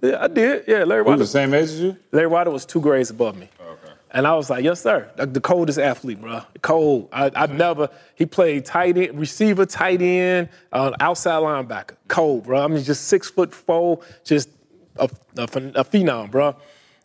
[0.02, 0.64] yeah, I did.
[0.66, 1.22] Yeah, Larry Who's Wilder.
[1.22, 1.96] the same age as you?
[2.10, 3.48] Larry Wilder was two grades above me.
[3.60, 3.76] Oh.
[4.12, 5.08] And I was like, yes, sir.
[5.16, 6.42] Like the coldest athlete, bro.
[6.62, 7.08] Cold.
[7.12, 11.94] I, I never, he played tight end, receiver, tight end, uh, outside linebacker.
[12.08, 12.64] Cold, bro.
[12.64, 14.48] I mean, just six foot four, just
[14.96, 15.46] a, a, a
[15.84, 16.56] phenom, bro.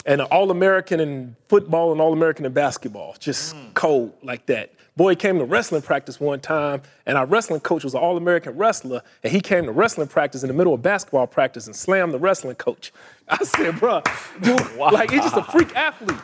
[0.08, 3.15] And an All American in football and All American in basketball.
[3.20, 4.72] Just cold like that.
[4.98, 8.58] Boy came to wrestling practice one time, and our wrestling coach was an All American
[8.58, 12.13] wrestler, and he came to wrestling practice in the middle of basketball practice and slammed
[12.13, 12.94] the wrestling coach.
[13.28, 14.02] I said, bro,
[14.41, 16.18] dude, like he's just a freak athlete.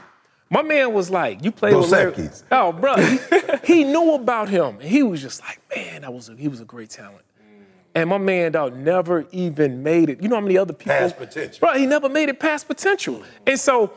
[0.52, 2.44] My man was like, "You played Dos with Larry." Equis.
[2.52, 3.20] Oh, bro, he,
[3.76, 4.76] he knew about him.
[4.80, 7.24] And He was just like, "Man, that was a, he was a great talent."
[7.96, 10.22] And my man, dog, never even made it.
[10.22, 10.94] You know how many other people?
[10.94, 11.60] Past potential.
[11.60, 13.22] Bro, he never made it past potential.
[13.46, 13.92] And so,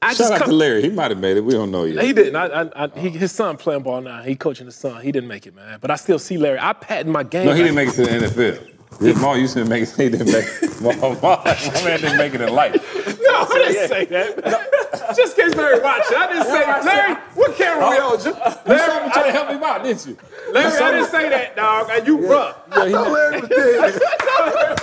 [0.00, 0.82] I Shout just out come, to Larry.
[0.82, 1.42] He might have made it.
[1.42, 2.04] We don't know yet.
[2.04, 2.36] he didn't.
[2.36, 4.22] I, I, I, he, his son playing ball now.
[4.22, 5.02] He coaching his son.
[5.02, 5.78] He didn't make it, man.
[5.80, 6.58] But I still see Larry.
[6.58, 7.46] I patent my game.
[7.46, 8.70] No, he didn't make it to the NFL.
[9.00, 9.90] His mom used to make it.
[9.96, 10.80] He didn't make it.
[10.80, 12.74] My, my, my man didn't make it in life.
[13.20, 14.70] No, I didn't say that.
[15.16, 16.16] Just in case Larry watching.
[16.16, 18.20] I didn't say, Larry, what camera we on?
[18.20, 20.16] Ju- oh, You Larry, saw I, trying to help him out, didn't you?
[20.52, 21.88] Larry, I didn't say that, dog.
[21.90, 22.54] And you, bruh.
[22.70, 24.00] I thought Larry was dead.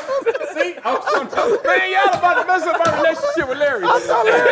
[0.51, 0.75] See?
[0.75, 3.83] Man, y'all about to mess up our relationship with Larry.
[3.85, 4.51] I thought Larry.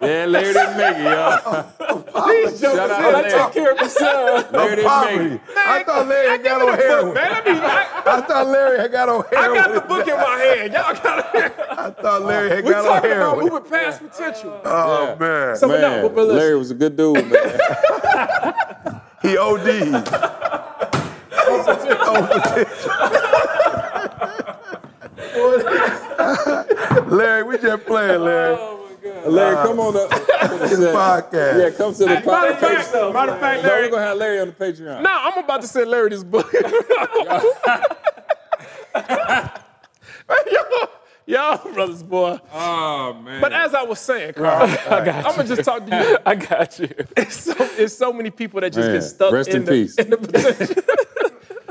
[0.00, 2.28] Yeah, Larry didn't make it, y'all.
[2.28, 3.52] These jokers, Shout man, to I Larry.
[3.52, 4.52] care of myself.
[4.52, 5.56] Larry didn't make it.
[5.56, 7.14] I thought Larry had got on heroin.
[7.14, 10.14] Man, let me, I, I thought Larry had got on I got the book in
[10.14, 10.72] my hand.
[10.72, 11.54] Y'all got it.
[11.70, 13.52] I thought Larry had We got on talking about heroin.
[13.52, 14.60] moving past potential.
[14.64, 16.36] Oh man, So, but no, Man, but, but listen.
[16.36, 19.00] Larry was a good dude, man.
[19.22, 20.08] he OD'd.
[27.10, 28.56] Larry, we just playing, Larry.
[28.58, 28.88] Oh,
[29.24, 30.10] uh, Larry, come on up.
[30.10, 31.58] This podcast.
[31.60, 32.26] Yeah, come to the podcast.
[32.26, 32.82] Matter of podcast.
[32.84, 33.80] fact, matter of fact, Larry.
[33.82, 35.02] No, we're gonna have Larry on the Patreon.
[35.02, 36.52] No, I'm about to send Larry this book.
[40.50, 40.88] y'all,
[41.26, 42.38] y'all brothers, boy.
[42.52, 43.40] Oh man.
[43.40, 46.18] But as I was saying, Carl, I'm gonna just talk to you.
[46.26, 46.88] I got you.
[47.16, 49.70] It's so, it's so many people that just Man, get stuck rest in, in the,
[49.70, 49.94] peace.
[49.96, 50.82] in the potential.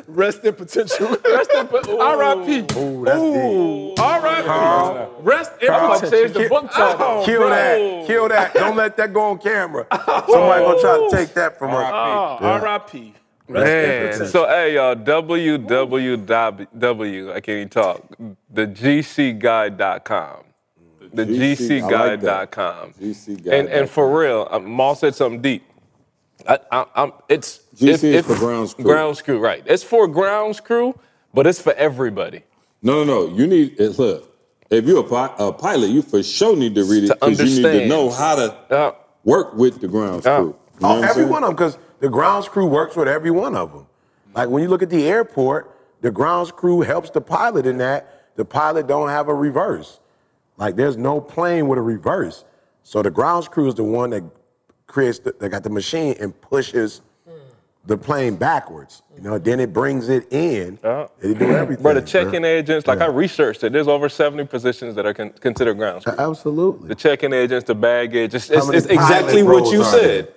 [0.08, 1.08] Rest in potential.
[1.08, 2.02] Rest in potential.
[2.02, 2.78] R.I.P.
[2.78, 4.00] Ooh, that's deep.
[4.00, 5.24] R.I.P.
[5.24, 6.20] Rest in Carl, potential.
[6.20, 6.98] Change the book oh, title.
[7.00, 7.50] Oh, Kill bro.
[7.50, 8.08] that.
[8.08, 8.54] Kill that.
[8.54, 9.88] Don't let that go on camera.
[9.90, 11.92] Somebody gonna try to take that from us.
[11.94, 13.14] Oh, R.I.P.
[13.52, 16.18] Rest in Man, so hey y'all, www.
[17.34, 18.04] I can't even talk.
[18.52, 20.38] The GCguide.com.
[21.14, 22.22] The GC I like
[23.02, 25.64] GC And and for real, um, Maul said something deep.
[26.48, 28.86] I, I, I'm, it's GC is for ground crew.
[28.86, 29.64] Ground screw, right?
[29.66, 30.98] It's for ground crew,
[31.34, 32.44] but it's for everybody.
[32.82, 33.36] No, no, no.
[33.36, 34.00] You need it.
[34.00, 34.34] Look,
[34.70, 37.46] if you're a, pi- a pilot, you for sure need to read it because you
[37.64, 38.92] need to know how to Uh,
[39.26, 40.38] work with the ground Yeah.
[40.38, 40.56] screw.
[40.80, 43.56] You know Oh, every one of them, because the grounds crew works with every one
[43.56, 43.88] of them.
[44.34, 48.36] Like when you look at the airport, the grounds crew helps the pilot in that.
[48.36, 50.00] The pilot don't have a reverse.
[50.58, 52.44] Like there's no plane with a reverse.
[52.84, 54.24] So the grounds crew is the one that
[54.88, 57.02] creates, the, that got the machine and pushes
[57.86, 59.02] the plane backwards.
[59.16, 60.78] You know, then it brings it in.
[60.84, 61.08] Yeah.
[61.20, 61.82] They do everything.
[61.84, 62.50] Bro, the check-in bro.
[62.50, 63.06] agents, like Yeah.
[63.06, 66.04] I researched it, there's over 70 positions that are con- considered grounds.
[66.06, 66.14] crew.
[66.18, 66.90] Absolutely.
[66.90, 70.34] The check-in agents, the baggage, it's, it's, it's exactly what you roles are said.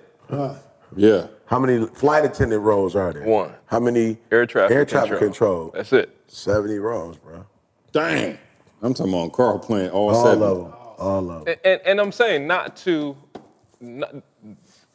[0.95, 1.27] Yeah.
[1.47, 3.23] How many flight attendant roles are there?
[3.23, 3.53] One.
[3.67, 5.69] How many Air traffic, air traffic control.
[5.69, 5.71] control?
[5.75, 6.09] That's it.
[6.27, 7.45] 70 roles, bro.
[7.91, 8.37] Dang.
[8.81, 10.43] I'm talking about Carl playing all, All seven.
[10.43, 10.73] of them.
[10.97, 11.55] All of them.
[11.63, 13.15] And, and, and I'm saying not to,
[13.79, 14.15] not,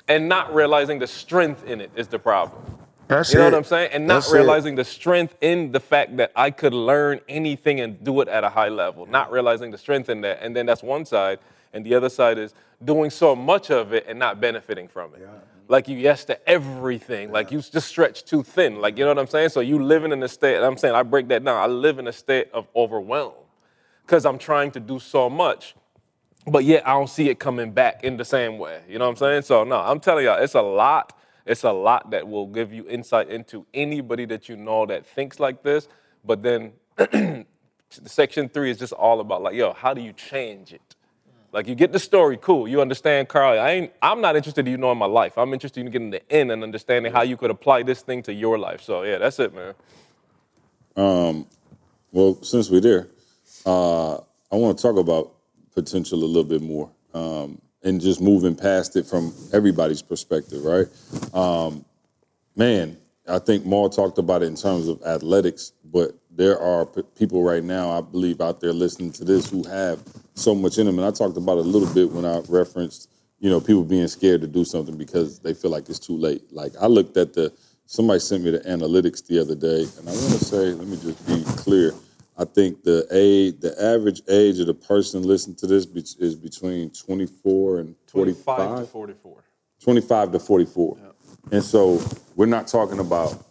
[0.08, 2.62] and not realizing the strength in it is the problem.
[3.06, 3.52] That's You know it.
[3.52, 3.90] what I'm saying?
[3.92, 4.36] And not That's it.
[4.36, 8.44] realizing the strength in the fact that I could learn anything and do it at
[8.44, 9.06] a high level.
[9.06, 10.40] Not realizing the strength in that.
[10.42, 11.38] And then that's one side.
[11.72, 15.28] And the other side is doing so much of it and not benefiting from it.
[15.70, 17.32] Like you yes to everything.
[17.32, 18.80] Like you just stretch too thin.
[18.80, 19.50] Like you know what I'm saying?
[19.50, 21.56] So you living in a state, I'm saying I break that down.
[21.56, 23.34] I live in a state of overwhelm
[24.06, 25.74] because I'm trying to do so much
[26.46, 28.82] but yet I don't see it coming back in the same way.
[28.88, 29.42] You know what I'm saying?
[29.42, 31.18] So no, I'm telling y'all, it's a lot.
[31.46, 35.40] It's a lot that will give you insight into anybody that you know that thinks
[35.40, 35.88] like this.
[36.24, 36.72] But then
[37.90, 40.96] section three is just all about like, yo, how do you change it?
[41.52, 42.68] Like you get the story, cool.
[42.68, 43.58] You understand, Carl.
[43.58, 43.92] I ain't.
[44.02, 45.38] I'm not interested in you knowing my life.
[45.38, 48.32] I'm interested in getting the end and understanding how you could apply this thing to
[48.32, 48.82] your life.
[48.82, 49.74] So yeah, that's it, man.
[50.96, 51.46] Um,
[52.12, 53.08] Well, since we're there,
[53.66, 55.32] uh, I want to talk about
[55.74, 60.86] potential a little bit more um, and just moving past it from everybody's perspective, right?
[61.34, 61.84] Um,
[62.56, 67.02] man, I think Maul talked about it in terms of athletics, but there are p-
[67.16, 70.02] people right now, I believe, out there listening to this who have
[70.34, 70.98] so much in them.
[70.98, 74.08] And I talked about it a little bit when I referenced, you know, people being
[74.08, 76.42] scared to do something because they feel like it's too late.
[76.52, 77.52] Like I looked at the,
[77.86, 80.96] somebody sent me the analytics the other day, and I want to say, let me
[80.96, 81.92] just be clear.
[82.38, 86.34] I think the age, the average age of the person listening to this be- is
[86.36, 88.56] between 24 and 45.
[88.56, 89.44] 25 to 44.
[89.80, 90.98] 25 to 44.
[91.52, 92.00] And so
[92.36, 93.44] we're not talking about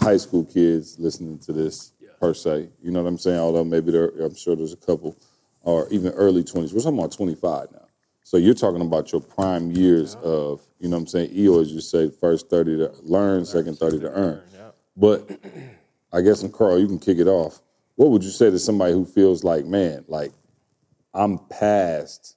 [0.00, 2.68] high school kids listening to this per se.
[2.82, 3.38] You know what I'm saying?
[3.38, 5.16] Although maybe there, I'm sure there's a couple,
[5.62, 6.72] or even early 20s.
[6.72, 7.86] We're talking about 25 now.
[8.22, 11.30] So you're talking about your prime years of, you know what I'm saying?
[11.32, 14.42] E as you say first 30 to learn, second 30 to earn.
[14.96, 15.28] But
[16.12, 17.60] I guess, and Carl, you can kick it off.
[17.96, 20.32] What would you say to somebody who feels like, man, like
[21.14, 22.36] I'm past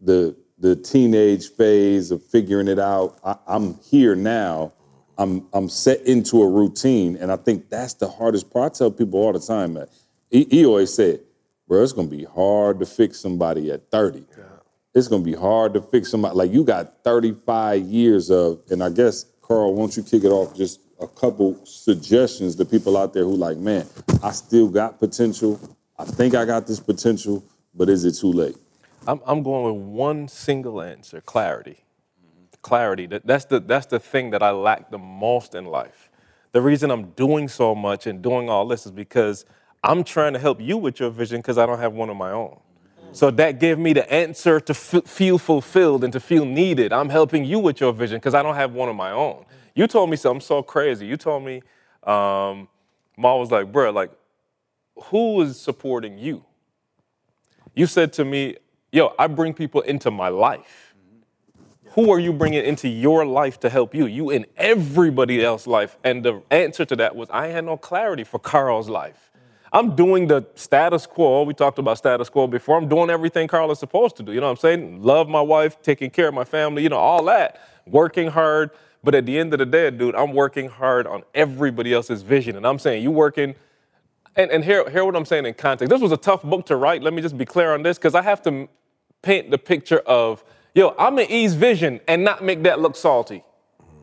[0.00, 3.18] the the teenage phase of figuring it out.
[3.24, 4.72] I, I'm here now.
[5.18, 8.72] I'm I'm set into a routine, and I think that's the hardest part.
[8.72, 9.86] I tell people all the time, man.
[10.30, 11.20] He, he always said,
[11.72, 14.26] "Bro, it's gonna be hard to fix somebody at 30.
[14.94, 18.90] It's gonna be hard to fix somebody like you got 35 years of." And I
[18.90, 20.54] guess Carl, won't you kick it off?
[20.54, 23.86] Just a couple suggestions to people out there who like, man,
[24.22, 25.58] I still got potential.
[25.98, 27.42] I think I got this potential,
[27.74, 28.56] but is it too late?
[29.06, 31.84] I'm, I'm going with one single answer clarity.
[32.60, 33.06] Clarity.
[33.06, 36.10] That, that's, the, that's the thing that I lack the most in life.
[36.52, 39.46] The reason I'm doing so much and doing all this is because
[39.84, 42.30] I'm trying to help you with your vision because I don't have one of my
[42.30, 42.58] own.
[43.12, 46.92] So that gave me the answer to f- feel fulfilled and to feel needed.
[46.92, 49.44] I'm helping you with your vision because I don't have one of my own.
[49.74, 51.06] You told me something so crazy.
[51.06, 51.62] You told me,
[52.04, 52.68] um,
[53.16, 54.10] Ma was like, bro, like,
[55.04, 56.44] who is supporting you?
[57.74, 58.56] You said to me,
[58.92, 60.94] yo, I bring people into my life.
[61.92, 64.06] Who are you bringing into your life to help you?
[64.06, 65.98] You in everybody else's life.
[66.04, 69.31] And the answer to that was I had no clarity for Carl's life.
[69.72, 71.44] I'm doing the status quo.
[71.44, 72.76] We talked about status quo before.
[72.76, 74.32] I'm doing everything Carl is supposed to do.
[74.32, 75.02] You know what I'm saying?
[75.02, 77.60] Love my wife, taking care of my family, you know, all that.
[77.86, 78.70] Working hard.
[79.02, 82.56] But at the end of the day, dude, I'm working hard on everybody else's vision.
[82.56, 83.54] And I'm saying, you working
[84.36, 85.90] and, and hear, hear what I'm saying in context.
[85.90, 87.02] This was a tough book to write.
[87.02, 88.68] Let me just be clear on this because I have to
[89.22, 93.42] paint the picture of, yo, I'm in E's vision and not make that look salty.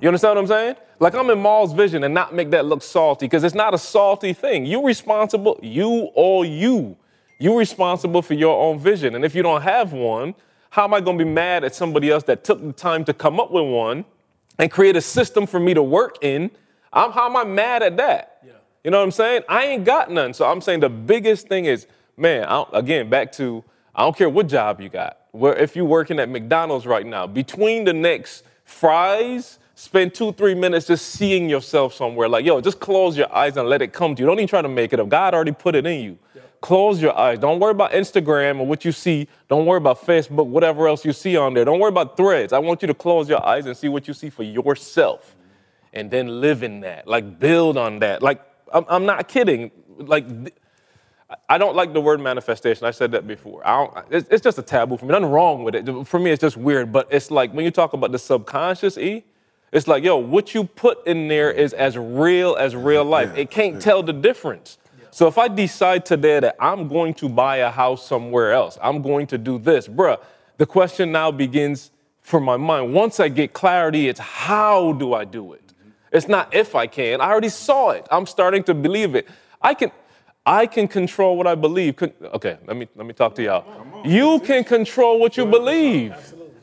[0.02, 0.76] You understand what I'm saying?
[1.00, 3.78] Like I'm in Maul's vision and not make that look salty because it's not a
[3.78, 4.66] salty thing.
[4.66, 6.98] You responsible, you or you.
[7.40, 9.16] You responsible for your own vision.
[9.16, 10.36] And if you don't have one,
[10.72, 13.14] how am I going to be mad at somebody else that took the time to
[13.14, 14.06] come up with one
[14.58, 16.52] and create a system for me to work in?
[16.92, 18.40] I'm, how am I mad at that?
[18.84, 19.44] You know what I'm saying?
[19.50, 20.34] I ain't got none.
[20.34, 23.64] So I'm saying the biggest thing is, man, again, back to
[23.96, 25.18] I don't care what job you got.
[25.32, 30.54] Where if you're working at McDonald's right now, between the next fries, spend two, three
[30.54, 32.28] minutes just seeing yourself somewhere.
[32.28, 34.26] Like, yo, just close your eyes and let it come to you.
[34.26, 35.08] Don't even try to make it up.
[35.08, 36.20] God already put it in you.
[36.60, 37.40] close your eyes.
[37.40, 39.30] Don't worry about Instagram or what you see.
[39.48, 41.64] Don't worry about Facebook, whatever else you see on there.
[41.64, 42.52] Don't worry about threads.
[42.52, 45.38] I want you to close your eyes and see what you see for yourself
[45.94, 47.08] and then live in that.
[47.08, 48.22] Like build on that.
[48.22, 48.42] Like
[48.74, 49.72] I'm, I'm not kidding.
[49.98, 50.26] Like
[51.48, 52.86] I don't like the word manifestation.
[52.86, 53.66] I said that before.
[53.66, 55.14] I don't, it's, it's just a taboo for me.
[55.14, 56.06] Nothing wrong with it.
[56.06, 56.92] For me, it's just weird.
[56.92, 59.24] But it's like when you talk about the subconscious E,
[59.72, 63.36] it's like, yo, what you put in there is as real as real life.
[63.38, 64.78] It can't tell the difference.
[65.12, 69.02] So if I decide today that I'm going to buy a house somewhere else, I'm
[69.02, 70.18] going to do this, bruh,
[70.58, 72.94] the question now begins for my mind.
[72.94, 75.74] Once I get clarity, it's how do I do it?
[76.12, 77.22] It's not if I can.
[77.22, 78.08] I already saw it.
[78.12, 79.28] I'm starting to believe it.
[79.62, 79.92] I can
[80.46, 81.96] I can control what I believe.
[81.98, 83.66] Con- Okay, let me let me talk to y'all.
[84.04, 86.14] You can control what you believe.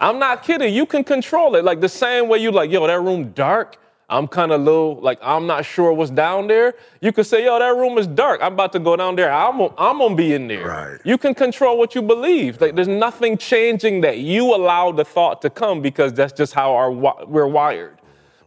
[0.01, 0.75] I'm not kidding.
[0.75, 1.65] You can control it.
[1.65, 3.79] Like the same way you like, yo, that room dark.
[4.09, 6.75] I'm kind of low, like I'm not sure what's down there.
[7.01, 8.41] You could say, yo, that room is dark.
[8.41, 9.33] I'm about to go down there.
[9.33, 10.69] I'm, I'm gonna be in there.
[10.69, 11.01] Right.
[11.05, 12.61] You can control what you believe.
[12.61, 14.19] Like there's nothing changing that.
[14.19, 17.99] You allow the thought to come because that's just how our we're wired.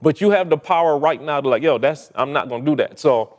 [0.02, 2.78] But you have the power right now to like, yo, that's I'm not gonna do
[2.78, 2.98] that.
[2.98, 3.36] So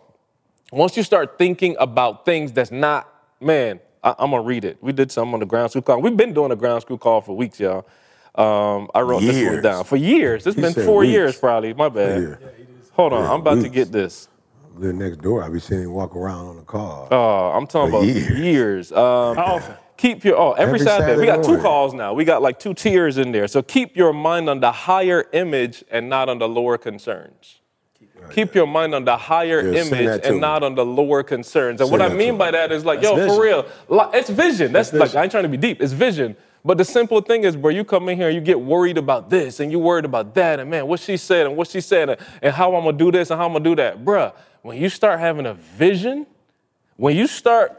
[0.72, 3.08] once you start thinking about things that's not,
[3.40, 4.76] man, I, am gonna read it.
[4.82, 6.02] We did some on the Grounds Crew call.
[6.02, 7.86] We've been doing a Grounds Crew call for weeks, y'all.
[8.34, 10.46] Um, I wrote this one down for years.
[10.46, 11.12] It's He been four weeks.
[11.12, 11.74] years, probably.
[11.74, 12.22] My bad.
[12.22, 12.48] Yeah.
[12.92, 14.28] Hold on, Yeah, I'm about to get this.
[14.76, 15.42] Live next door.
[15.42, 17.08] I be seeing him walk around on the car.
[17.10, 18.38] Oh, I'm talking about years.
[18.38, 18.92] years.
[18.92, 19.74] Um, How often?
[19.96, 21.20] Keep your oh every, Every Saturday.
[21.20, 21.62] We got two morning.
[21.62, 22.14] calls now.
[22.14, 23.46] We got like two tiers in there.
[23.48, 27.60] So keep your mind on the higher image and not on the lower concerns.
[28.30, 30.40] Keep your mind on the higher Yeah, image and me.
[30.40, 31.80] not on the lower concerns.
[31.80, 32.38] And what I that to mean me.
[32.38, 33.34] by that is like, That's yo, vision.
[33.36, 33.66] for real,
[34.14, 34.72] it's vision.
[34.72, 35.82] That's like I ain't trying to be deep.
[35.82, 36.36] It's vision.
[36.64, 39.30] But the simple thing is, bro, you come in here, and you get worried about
[39.30, 42.10] this, and you worried about that, and man, what she said, and what she said,
[42.10, 44.32] and, and how I'm gonna do this, and how I'm gonna do that, bruh.
[44.62, 46.26] When you start having a vision,
[46.96, 47.76] when you start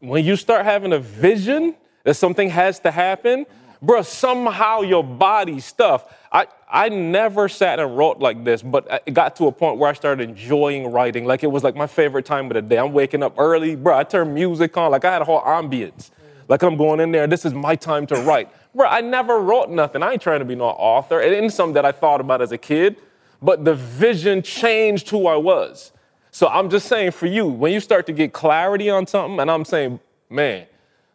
[0.00, 3.46] when you start having a vision that something has to happen,
[3.80, 6.12] bro, somehow your body stuff.
[6.30, 9.88] I I never sat and wrote like this, but it got to a point where
[9.88, 11.24] I started enjoying writing.
[11.24, 12.78] Like it was like my favorite time of the day.
[12.78, 13.96] I'm waking up early, bro.
[13.96, 16.10] I turned music on, like I had a whole ambience.
[16.48, 18.50] Like I'm going in there, this is my time to write.
[18.74, 20.02] Bro, I never wrote nothing.
[20.02, 21.20] I ain't trying to be no author.
[21.20, 22.96] It ain't something that I thought about as a kid,
[23.40, 25.92] but the vision changed who I was.
[26.30, 29.50] So I'm just saying for you, when you start to get clarity on something, and
[29.50, 30.66] I'm saying, man,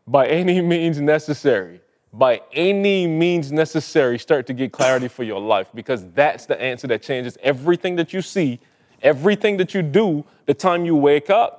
[0.07, 1.81] by any means necessary,
[2.13, 6.87] by any means necessary, start to get clarity for your life because that's the answer
[6.87, 8.59] that changes everything that you see,
[9.01, 11.58] everything that you do, the time you wake up,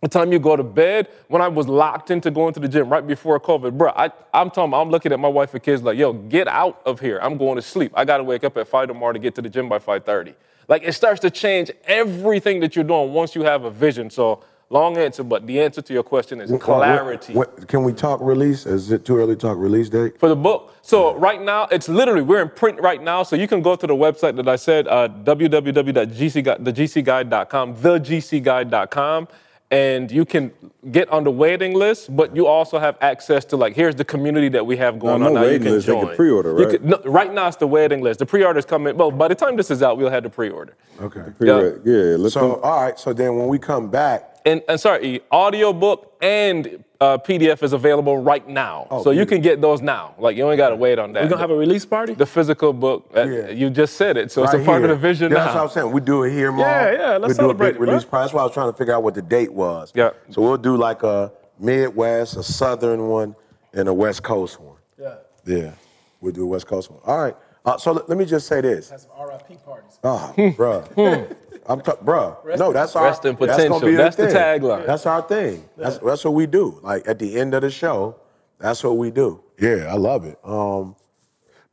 [0.00, 2.88] the time you go to bed, when I was locked into going to the gym
[2.88, 5.98] right before COVID, bro, I, I'm telling I'm looking at my wife and kids like,
[5.98, 7.18] yo, get out of here.
[7.22, 7.92] I'm going to sleep.
[7.94, 10.34] I got to wake up at 5 tomorrow to get to the gym by 5.30.
[10.68, 14.08] Like, it starts to change everything that you're doing once you have a vision.
[14.08, 17.34] So, long answer, but the answer to your question is clarity.
[17.34, 18.64] What, what- can we talk release?
[18.66, 20.18] Is it too early to talk release date?
[20.18, 20.72] For the book.
[20.80, 23.24] So right now, it's literally, we're in print right now.
[23.24, 29.28] So you can go to the website that I said, uh, www.thegcguide.com, thegcguide.com,
[29.70, 30.50] and you can
[30.90, 34.48] get on the waiting list, but you also have access to like, here's the community
[34.48, 35.46] that we have going No, on no now.
[35.48, 36.06] You can list, they join.
[36.08, 36.80] can pre-order, You right?
[36.80, 38.18] can- no, right now, it's the waiting list.
[38.18, 38.96] The pre-orders come in.
[38.96, 40.74] Well, by the time this is out, we'll have the pre-order.
[41.00, 41.22] Okay.
[41.40, 42.60] Yeah, yeah let's So, go.
[42.62, 42.98] all right.
[42.98, 48.18] So then when we come back, And, and sorry, audiobook and uh, PDF is available
[48.18, 48.86] right now.
[48.90, 50.14] Oh, so you can get those now.
[50.18, 51.22] Like, you ain't got to wait on that.
[51.22, 52.14] We're gonna have a release party?
[52.14, 53.10] the physical book.
[53.16, 53.48] uh, Yeah.
[53.48, 55.62] You just said it, so it's a part here, of the vision That's what.
[55.62, 55.90] I'm saying.
[55.92, 56.60] We do it here, Mom.
[56.60, 58.24] Yeah, yeah, let's we do a celebrate big it, release party.
[58.24, 59.92] That's why I was trying to figure out what the date was.
[59.94, 60.10] Yeah.
[60.30, 63.34] So we'll do like a Midwest, a Southern one,
[63.72, 64.76] and a West Coast one.
[65.00, 65.14] Yeah.
[65.46, 65.72] Yeah.
[66.20, 67.00] We'll do a West Coast one.
[67.06, 67.36] All right.
[67.64, 68.90] Uh, so let, let me just say this.
[68.90, 69.98] Have some RIP parties.
[70.04, 71.36] Oh, bruh.
[71.66, 72.58] I'm t- bruh.
[72.58, 73.80] No, that's our Rest in That's, potential.
[73.80, 74.86] gonna be That's the tagline.
[74.86, 75.68] That's our thing.
[75.76, 76.80] That's that's what we do.
[76.82, 78.16] Like at the end of the show,
[78.58, 79.42] that's what we do.
[79.58, 80.38] Yeah, I love it.
[80.42, 80.96] Um,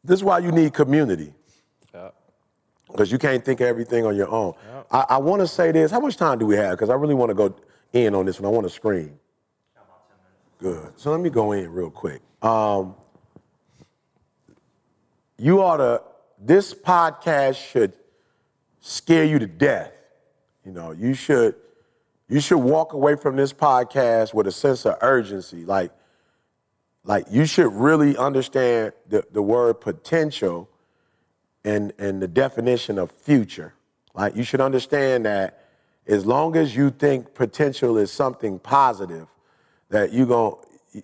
[0.04, 1.34] this is why you need community.
[2.89, 4.54] Because you can't think of everything on your own.
[4.89, 5.91] I, I want to say this.
[5.91, 6.71] How much time do we have?
[6.71, 7.54] Because I really want to go
[7.91, 8.52] in on this one.
[8.52, 9.19] I want to scream.
[10.58, 10.93] Good.
[10.95, 12.21] So let me go in real quick.
[12.41, 12.95] Um,
[15.38, 16.02] you ought to,
[16.39, 17.93] this podcast should
[18.88, 19.91] scare you to death.
[20.65, 21.56] You know, you should,
[22.30, 25.66] you should walk away from this podcast with a sense of urgency.
[25.66, 25.91] Like,
[27.03, 30.70] like you should really understand the, the word potential
[31.66, 33.74] and, and the definition of future.
[34.14, 35.66] Like you should understand that
[36.07, 39.28] as long as you think potential is something positive,
[39.89, 40.55] that you going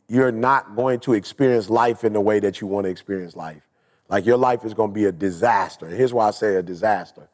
[0.07, 3.61] you're not going to experience life in the way that you want to experience life.
[4.09, 5.87] Like your life is going to be a disaster.
[5.87, 7.27] Here's why I say a disaster.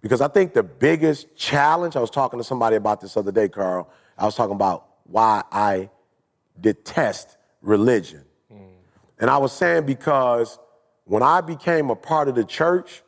[0.00, 3.48] Because I think the biggest challenge, I was talking to somebody about this other day,
[3.48, 3.90] Carl.
[4.16, 5.90] I was talking about why I
[6.60, 8.24] detest religion.
[9.18, 10.58] And I was saying because
[11.04, 13.02] when I became a part of the church,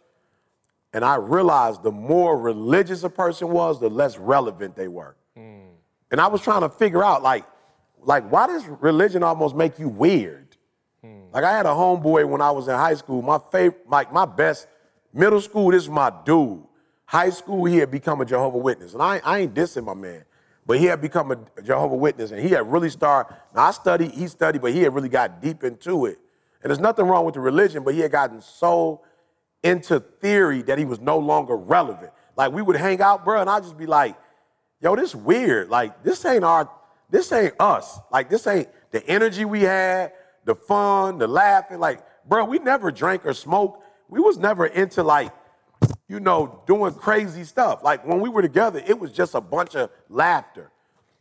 [0.92, 5.16] and I realized the more religious a person was, the less relevant they were.
[6.10, 7.46] And I was trying to figure out, like,
[8.04, 10.56] like why does religion almost make you weird?
[11.32, 13.22] Like I had a homeboy when I was in high school.
[13.22, 14.68] My favorite, like my best
[15.14, 16.62] middle school, this is my dude.
[17.12, 20.24] High school, he had become a Jehovah Witness, and I, I ain't dissing my man,
[20.64, 23.36] but he had become a Jehovah Witness, and he had really started.
[23.54, 26.18] Now I studied, he studied, but he had really got deep into it.
[26.62, 29.02] And there's nothing wrong with the religion, but he had gotten so
[29.62, 32.12] into theory that he was no longer relevant.
[32.34, 34.16] Like we would hang out, bro, and I'd just be like,
[34.80, 35.68] yo, this weird.
[35.68, 36.70] Like, this ain't our,
[37.10, 37.98] this ain't us.
[38.10, 40.12] Like, this ain't the energy we had,
[40.46, 41.78] the fun, the laughing.
[41.78, 43.84] Like, bro, we never drank or smoked.
[44.08, 45.30] We was never into like,
[46.08, 47.82] you know, doing crazy stuff.
[47.82, 50.70] Like when we were together, it was just a bunch of laughter.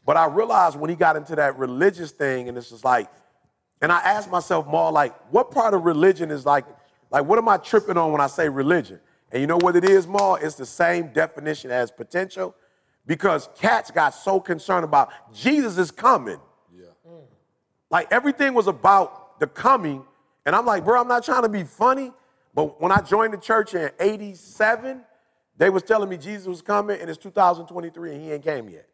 [0.06, 3.10] But I realized when he got into that religious thing, and it's just like,
[3.82, 6.66] and I asked myself more like, what part of religion is like,
[7.10, 9.00] like what am I tripping on when I say religion?
[9.32, 10.40] And you know what it is, more?
[10.44, 12.56] It's the same definition as potential
[13.06, 16.40] because cats got so concerned about Jesus is coming.
[16.76, 16.86] Yeah.
[17.90, 20.04] Like everything was about the coming.
[20.46, 22.12] And I'm like, bro, I'm not trying to be funny.
[22.54, 25.02] But when I joined the church in 87,
[25.58, 28.88] they was telling me Jesus was coming and it's 2023 and he ain't came yet.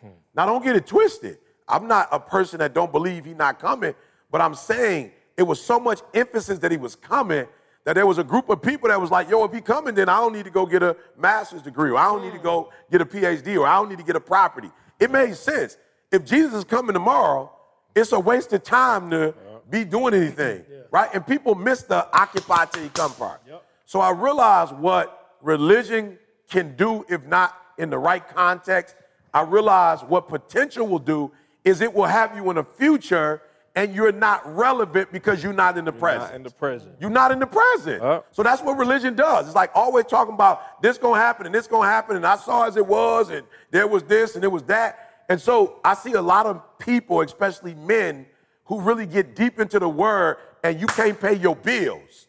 [0.00, 0.08] Hmm.
[0.34, 1.38] Now don't get it twisted.
[1.68, 3.94] I'm not a person that don't believe he not coming,
[4.30, 7.46] but I'm saying it was so much emphasis that he was coming
[7.84, 10.08] that there was a group of people that was like, yo, if he coming, then
[10.08, 12.70] I don't need to go get a master's degree, or I don't need to go
[12.90, 14.70] get a PhD, or I don't need to get a property.
[14.98, 15.76] It made sense.
[16.10, 17.52] If Jesus is coming tomorrow,
[17.94, 19.34] it's a waste of time to
[19.74, 20.78] be doing anything, yeah.
[20.90, 21.10] right?
[21.12, 23.40] And people miss the occupy till he come part.
[23.48, 23.64] Yep.
[23.86, 26.18] So I realized what religion
[26.48, 28.94] can do if not in the right context.
[29.32, 31.32] I realized what potential will do
[31.64, 33.42] is it will have you in the future
[33.74, 36.30] and you're not relevant because you're not in the you're present.
[36.30, 36.94] Not in the present.
[37.00, 38.00] You're not in the present.
[38.30, 39.46] So that's what religion does.
[39.46, 42.66] It's like always talking about this gonna happen and this gonna happen, and I saw
[42.66, 45.24] as it was, and there was this and there was that.
[45.28, 48.26] And so I see a lot of people, especially men,
[48.66, 52.26] who really get deep into the word and you can't pay your bills.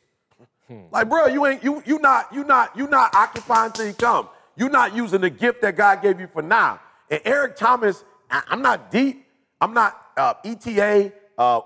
[0.91, 4.29] Like, bro, you ain't you you not you not you not occupying till you come.
[4.55, 6.79] You're not using the gift that God gave you for now.
[7.11, 9.27] And Eric Thomas, I, am not deep.
[9.61, 11.59] I'm not uh, ETA uh,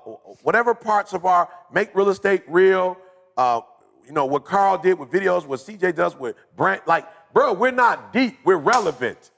[0.43, 2.97] whatever parts of our make real estate real,
[3.37, 3.61] uh,
[4.05, 7.71] you know, what Carl did with videos, what CJ does with Brent, like, bro, we're
[7.71, 9.31] not deep, we're relevant.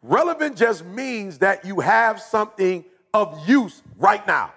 [0.00, 4.52] Relevant just means that you have something of use right now.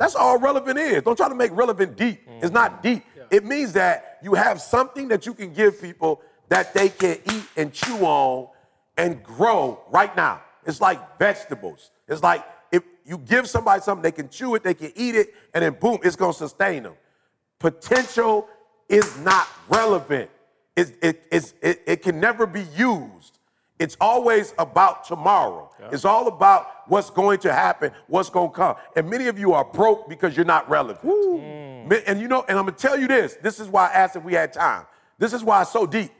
[0.00, 1.02] That's all relevant is.
[1.02, 2.26] Don't try to make relevant deep.
[2.26, 2.42] Mm-hmm.
[2.42, 3.04] It's not deep.
[3.14, 3.24] Yeah.
[3.30, 7.44] It means that you have something that you can give people that they can eat
[7.54, 8.48] and chew on
[8.96, 10.40] and grow right now.
[10.64, 11.90] It's like vegetables.
[12.08, 12.42] It's like
[12.72, 15.74] if you give somebody something, they can chew it, they can eat it, and then
[15.74, 16.94] boom, it's gonna sustain them.
[17.58, 18.48] Potential
[18.88, 20.30] is not relevant.
[20.76, 23.38] It, it, it, it can never be used.
[23.80, 25.70] It's always about tomorrow.
[25.80, 25.88] Yeah.
[25.90, 28.76] It's all about what's going to happen, what's going to come.
[28.94, 31.04] And many of you are broke because you're not relevant.
[31.04, 32.04] Mm.
[32.06, 33.34] And you know, and I'm going to tell you this.
[33.42, 34.86] This is why I asked if we had time.
[35.18, 36.12] This is why it's so deep.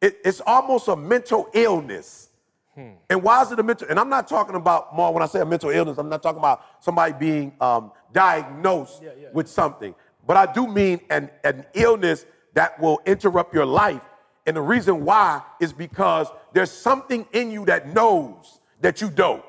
[0.00, 2.30] It, it's almost a mental illness
[2.74, 2.90] Hmm.
[3.08, 3.88] And why is it a mental?
[3.90, 5.98] And I'm not talking about more when I say a mental illness.
[5.98, 9.28] I'm not talking about somebody being um, diagnosed yeah, yeah.
[9.32, 9.94] with something,
[10.26, 14.02] but I do mean an, an illness that will interrupt your life.
[14.46, 19.44] And the reason why is because there's something in you that knows that you dope.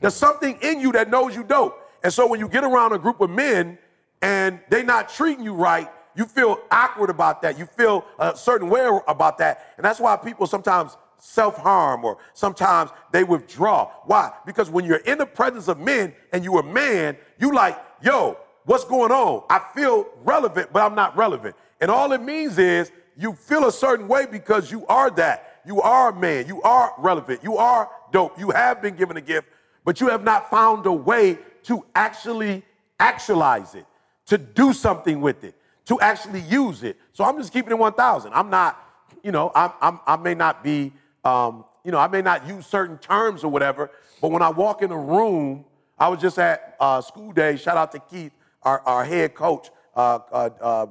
[0.00, 1.78] There's something in you that knows you dope.
[2.02, 3.78] And so when you get around a group of men
[4.22, 7.58] and they're not treating you right, you feel awkward about that.
[7.58, 9.74] You feel a certain way about that.
[9.76, 13.90] And that's why people sometimes self harm or sometimes they withdraw.
[14.04, 14.32] Why?
[14.44, 18.38] Because when you're in the presence of men and you're a man, you like, yo,
[18.64, 19.44] what's going on?
[19.50, 21.56] I feel relevant, but I'm not relevant.
[21.80, 25.45] And all it means is you feel a certain way because you are that.
[25.66, 26.46] You are a man.
[26.46, 27.40] You are relevant.
[27.42, 28.38] You are dope.
[28.38, 29.48] You have been given a gift,
[29.84, 32.62] but you have not found a way to actually
[33.00, 33.86] actualize it,
[34.26, 35.54] to do something with it,
[35.86, 36.96] to actually use it.
[37.12, 38.32] So I'm just keeping it 1,000.
[38.32, 38.80] I'm not,
[39.22, 40.92] you know, I'm, I'm, i may not be
[41.24, 43.90] um, you know, I may not use certain terms or whatever,
[44.20, 45.64] but when I walk in a room,
[45.98, 47.56] I was just at uh, school day.
[47.56, 50.86] Shout out to Keith, our, our head coach, uh, uh, uh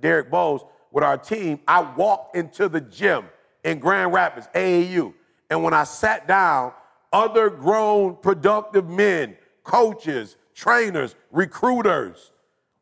[0.00, 0.62] Derek Bowes,
[0.92, 1.60] with our team.
[1.68, 3.26] I walked into the gym
[3.64, 5.12] in Grand Rapids, AAU,
[5.50, 6.72] and when I sat down,
[7.12, 12.32] other grown, productive men, coaches, trainers, recruiters,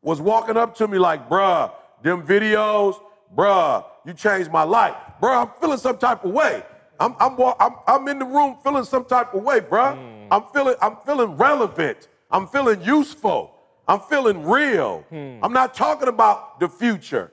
[0.01, 1.71] was walking up to me like, bruh,
[2.03, 2.95] them videos,
[3.35, 4.95] bruh, you changed my life.
[5.21, 6.63] Bruh, I'm feeling some type of way.
[6.99, 9.95] I'm, I'm, I'm, I'm in the room feeling some type of way, bruh.
[9.95, 10.27] Mm.
[10.31, 12.07] I'm feeling I'm feeling relevant.
[12.29, 13.55] I'm feeling useful.
[13.87, 15.03] I'm feeling real.
[15.43, 17.31] I'm not talking about the future.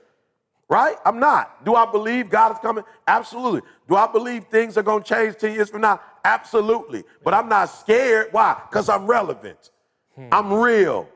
[0.69, 0.97] Right?
[1.05, 1.63] I'm not.
[1.63, 2.83] Do I believe God is coming?
[3.07, 3.61] Absolutely.
[3.87, 6.01] Do I believe things are going to change 10 years from now?
[6.25, 7.05] Absolutely.
[7.23, 8.27] But I'm not scared.
[8.31, 8.61] Why?
[8.69, 9.71] Because I'm relevant.
[10.15, 10.27] Hmm.
[10.31, 11.07] I'm real.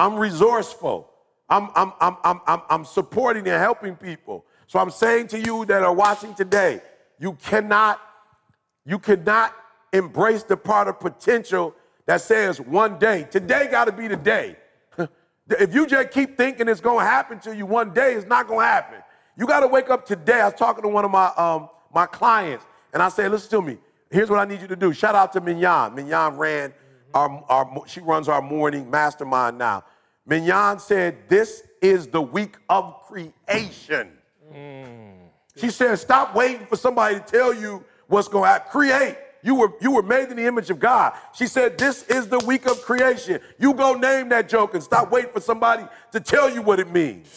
[0.00, 1.08] I'm resourceful.
[1.48, 4.44] I'm, I'm, I'm, I'm, I'm, I'm supporting and helping people.
[4.66, 6.80] So I'm saying to you that are watching today,
[7.18, 8.00] you cannot,
[8.84, 9.54] you cannot
[9.92, 11.74] embrace the part of potential
[12.06, 13.26] that says one day.
[13.30, 14.56] Today got to be the day.
[15.50, 18.64] If you just keep thinking it's gonna happen to you one day, it's not gonna
[18.64, 18.98] happen.
[19.36, 20.40] You gotta wake up today.
[20.40, 23.62] I was talking to one of my um, my clients, and I said, listen to
[23.62, 23.78] me.
[24.10, 24.92] Here's what I need you to do.
[24.92, 25.94] Shout out to Mignon.
[25.94, 26.72] Mignon ran
[27.14, 29.84] our, our she runs our morning mastermind now.
[30.26, 34.10] Mignon said, This is the week of creation.
[35.56, 38.70] She said, Stop waiting for somebody to tell you what's going to happen.
[38.70, 39.16] Create.
[39.42, 41.14] You were, you were made in the image of God.
[41.32, 43.40] She said, This is the week of creation.
[43.58, 46.90] You go name that joke and stop waiting for somebody to tell you what it
[46.90, 47.28] means,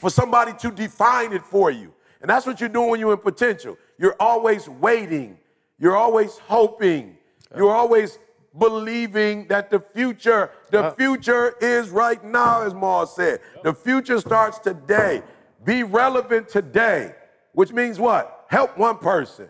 [0.00, 1.92] for somebody to define it for you.
[2.20, 3.76] And that's what you're doing when you're in potential.
[3.98, 5.38] You're always waiting,
[5.78, 7.16] you're always hoping,
[7.56, 8.18] you're always
[8.58, 10.94] believing that the future, the uh-huh.
[10.94, 13.40] future is right now, as Maul said.
[13.62, 15.22] The future starts today.
[15.64, 17.14] Be relevant today,
[17.52, 18.46] which means what?
[18.48, 19.48] Help one person.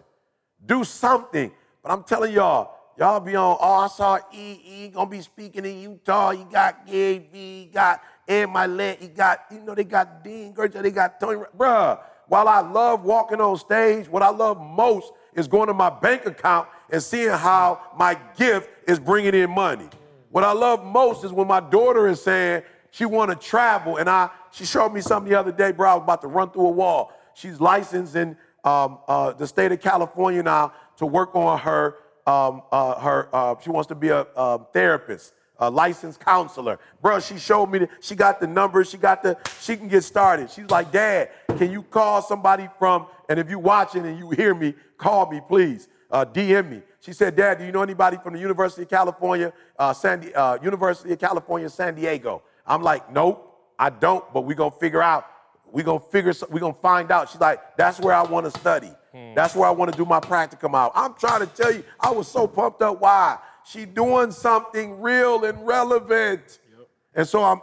[0.64, 1.53] Do something.
[1.87, 5.64] But I'm telling y'all, y'all be on, oh, I saw E, E gonna be speaking
[5.64, 6.30] in Utah.
[6.32, 10.53] You got Gary V, you got Ed Mylett, you got, you know, they got Dean
[10.53, 11.45] Gertrude, they got Tony.
[11.57, 15.89] Bruh, while I love walking on stage, what I love most is going to my
[15.89, 19.89] bank account and seeing how my gift is bringing in money.
[20.30, 24.11] What I love most is when my daughter is saying she want to travel, and
[24.11, 25.89] I she showed me something the other day, bro.
[25.89, 27.12] I was about to run through a wall.
[27.34, 32.62] She's licensed in um, uh, the state of California now to work on her um,
[32.72, 33.28] uh, her.
[33.32, 37.20] Uh, she wants to be a, a therapist, a licensed counselor, bro.
[37.20, 37.80] She showed me.
[37.80, 38.90] The, she got the numbers.
[38.90, 39.38] She got the.
[39.61, 40.51] She can get started.
[40.51, 43.07] She's like, Dad, can you call somebody from?
[43.28, 45.88] And if you're watching and you hear me, call me, please.
[46.11, 46.82] Uh, DM me.
[47.01, 50.59] She said, Dad, do you know anybody from the University of California, uh, San uh,
[50.62, 52.42] University of California, San Diego?
[52.66, 55.26] I'm like, nope, I don't, but we're gonna figure out,
[55.70, 57.30] we're gonna figure, we're gonna find out.
[57.30, 58.90] She's like, that's where I wanna study.
[59.16, 59.34] Mm.
[59.34, 60.92] That's where I wanna do my practicum out.
[60.94, 63.00] I'm trying to tell you, I was so pumped up.
[63.00, 63.38] Why?
[63.64, 66.58] She doing something real and relevant.
[66.70, 66.88] Yep.
[67.14, 67.60] And so I'm,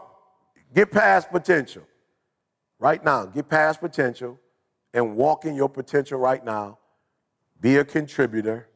[0.73, 1.83] get past potential.
[2.79, 4.39] Right now, get past potential
[4.93, 6.79] and walk in your potential right now.
[7.61, 8.67] Be a contributor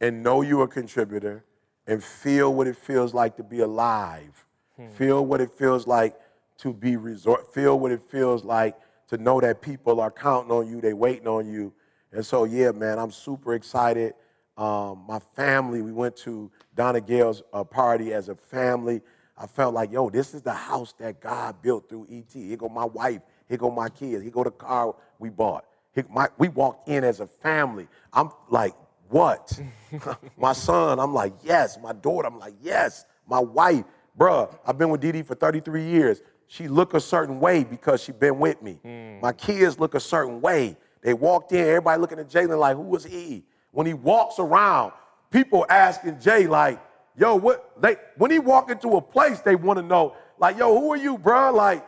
[0.00, 1.44] and know you're a contributor
[1.86, 4.46] and feel what it feels like to be alive.
[4.76, 4.88] Hmm.
[4.90, 6.14] Feel what it feels like
[6.58, 7.52] to be resort.
[7.52, 8.76] Feel what it feels like
[9.08, 11.74] to know that people are counting on you, they waiting on you.
[12.12, 14.14] And so, yeah, man, I'm super excited.
[14.56, 19.00] Um, my family, we went to Donna Gale's uh, party as a family.
[19.36, 22.30] I felt like, yo, this is the house that God built through ET.
[22.32, 23.22] Here go my wife.
[23.48, 24.22] Here go my kids.
[24.22, 25.64] Here go the car we bought.
[25.94, 27.88] Here, my, we walked in as a family.
[28.12, 28.74] I'm like,
[29.08, 29.58] what?
[30.36, 31.78] my son, I'm like, yes.
[31.82, 33.06] My daughter, I'm like, yes.
[33.26, 33.84] My wife,
[34.18, 36.20] bruh, I've been with Dee Dee for 33 years.
[36.46, 38.78] She look a certain way because she been with me.
[39.22, 40.76] My kids look a certain way.
[41.02, 43.44] They walked in, everybody looking at Jalen like, who was he?
[43.72, 44.92] When he walks around,
[45.30, 46.80] people asking Jay like,
[47.16, 47.72] yo, what?
[47.80, 50.96] They when he walk into a place, they want to know like, yo, who are
[50.96, 51.52] you, bruh?
[51.54, 51.84] Like,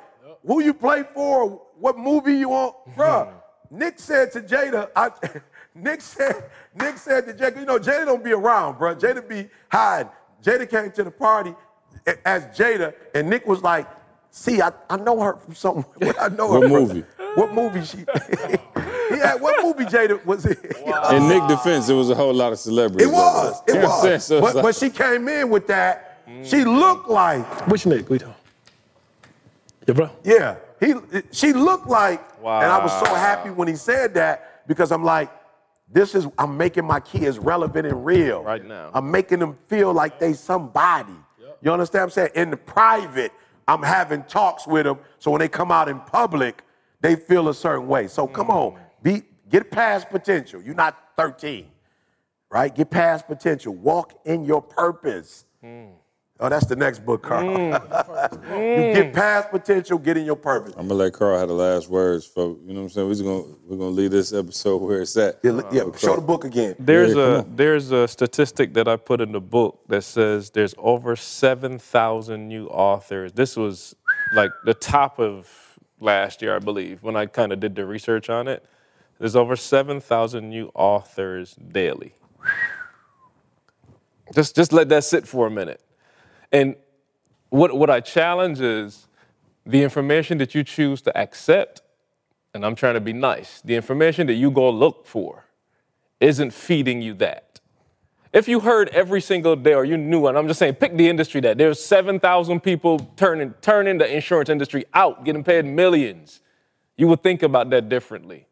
[0.47, 1.63] who you play for?
[1.79, 3.33] What movie you on, bruh?
[3.71, 5.11] Nick said to Jada, I,
[5.75, 6.45] Nick said,
[6.75, 8.99] Nick said to Jada, you know, Jada don't be around, bruh.
[8.99, 10.11] Jada be hiding.
[10.43, 11.55] Jada came to the party
[12.25, 13.89] as Jada, and Nick was like,
[14.31, 15.85] see, I, I know her from somewhere.
[15.97, 16.73] Where I know What her from?
[16.79, 17.05] movie?
[17.35, 18.05] What movie she?
[19.19, 20.59] Yeah, what movie Jada was it?
[21.13, 23.07] In Nick defense, it was a whole lot of celebrities.
[23.07, 23.63] It was.
[23.67, 24.15] It You know saying?
[24.15, 24.25] was.
[24.25, 26.23] So but, like- but she came in with that.
[26.43, 28.09] She looked like, Which Nick?
[28.09, 28.35] We talking?
[29.87, 30.11] Yeah, bro.
[30.25, 30.57] yeah.
[30.81, 30.95] He.
[31.33, 32.21] She looked like.
[32.39, 35.31] And I was so happy when he said that because I'm like,
[35.91, 36.27] this is.
[36.39, 38.43] I'm making my kids relevant and real.
[38.43, 38.91] Right now.
[38.95, 41.13] I'm making them feel like they somebody.
[41.61, 42.31] You understand what I'm saying?
[42.35, 43.33] In the private,
[43.67, 44.99] I'm having talks with them.
[45.19, 46.63] So when they come out in public,
[47.01, 48.07] they feel a certain way.
[48.07, 48.55] So come mm.
[48.55, 48.81] on, be
[49.49, 50.63] get past potential.
[50.63, 51.67] You're not 13
[52.55, 52.75] right?
[52.75, 53.75] Get past potential.
[53.75, 55.45] Walk in your purpose.
[55.61, 55.87] Hmm.
[56.41, 57.47] Oh, that's the next book, Carl.
[57.47, 57.73] Hmm.
[58.53, 59.15] you get hmm.
[59.15, 60.73] past potential, get in your purpose.
[60.77, 63.07] I'm gonna let Carl have the last words for you know what I'm saying.
[63.07, 65.41] We're just gonna we're gonna leave this episode where it's at.
[65.43, 66.77] Yeah, yeah, show the book again.
[66.79, 70.75] There's Yeah, a there's a statistic that I put in the book that says there's
[70.79, 73.33] over seven thousand new authors.
[73.33, 73.95] This was
[74.35, 75.49] like the top of
[76.01, 78.65] last year, I believe, when I kind of did the research on it.
[79.19, 82.15] There's over seven thousand new authors daily.
[84.35, 85.81] Just just let that sit for a minute.
[86.53, 86.77] And
[87.51, 89.07] what what I challenge is
[89.67, 91.83] the information that you choose to accept,
[92.53, 95.47] and I'm trying to be nice, the information that you go look for
[96.21, 97.61] isn't feeding you that.
[98.33, 101.09] If you heard every single day or you knew, and I'm just saying, pick the
[101.09, 106.41] industry that there's 7,000 people turning, turning the insurance industry out, getting paid millions,
[106.97, 108.49] you would think about that differently.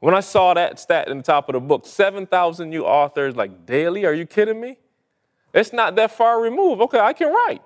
[0.00, 3.66] When I saw that stat in the top of the book, 7,000 new authors like
[3.66, 4.78] daily, are you kidding me?
[5.54, 6.82] It's not that far removed.
[6.82, 7.62] Okay, I can write.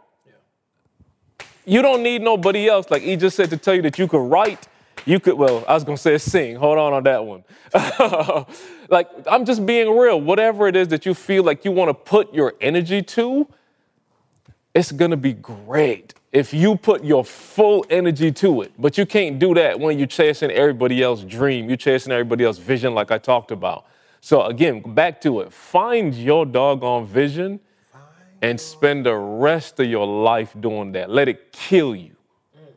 [1.64, 4.22] You don't need nobody else, like he just said, to tell you that you could
[4.31, 4.68] write.
[5.07, 6.57] You could, well, I was gonna say sing.
[6.57, 7.45] Hold on on that one.
[8.89, 10.20] like, I'm just being real.
[10.20, 13.49] Whatever it is that you feel like you wanna put your energy to,
[14.74, 18.72] it's gonna be great if you put your full energy to it.
[18.78, 22.62] But you can't do that when you're chasing everybody else's dream, you're chasing everybody else's
[22.62, 23.87] vision, like I talked about.
[24.20, 25.53] So, again, back to it.
[25.53, 27.61] Find your doggone vision
[28.43, 31.11] and spend the rest of your life doing that.
[31.11, 32.16] Let it kill you.
[32.57, 32.72] Mm.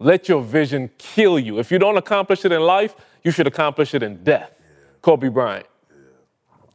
[0.00, 1.58] Let your vision kill you.
[1.58, 2.94] If you don't accomplish it in life,
[3.24, 4.52] you should accomplish it in death.
[5.02, 5.66] Kobe Bryant.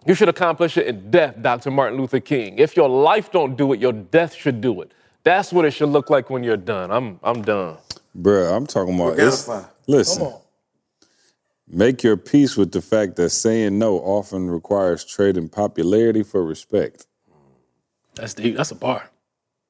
[0.05, 1.71] You should accomplish it in death, Dr.
[1.71, 2.57] Martin Luther King.
[2.57, 4.91] If your life don't do it, your death should do it.
[5.23, 6.91] That's what it should look like when you're done.
[6.91, 7.77] I'm I'm done.
[8.17, 9.49] Bruh, I'm talking about it's,
[9.87, 10.33] listen.
[11.67, 17.07] Make your peace with the fact that saying no often requires trading popularity for respect.
[18.15, 18.57] That's deep.
[18.57, 19.09] That's a bar.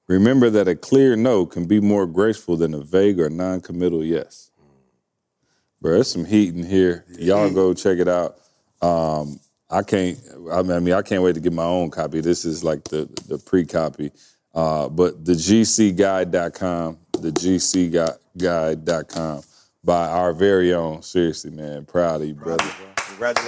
[0.08, 4.52] Remember that a clear no can be more graceful than a vague or non-committal yes.
[5.80, 7.06] Bro, there's some heat in here.
[7.18, 8.38] Y'all go check it out.
[8.82, 9.40] Um,
[9.70, 10.18] I can't.
[10.52, 12.20] I mean, I can't wait to get my own copy.
[12.20, 14.12] This is like the the pre-copy.
[14.54, 17.32] Uh, but the gcguide.com, the
[18.38, 19.42] gcguide.com
[19.84, 21.02] by our very own.
[21.02, 22.64] Seriously, man, proud of you, brother.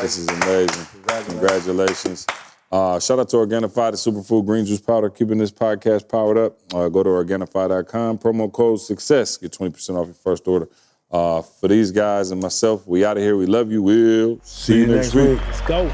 [0.01, 0.85] This is amazing.
[1.27, 2.25] Congratulations.
[2.71, 6.57] Uh, shout out to Organifi, the superfood green juice powder, keeping this podcast powered up.
[6.73, 10.67] Uh, go to Organifi.com, promo code SUCCESS, get 20% off your first order.
[11.11, 13.37] Uh, for these guys and myself, we out of here.
[13.37, 13.81] We love you.
[13.81, 15.39] We'll see, you next week.
[15.45, 15.87] Let's go.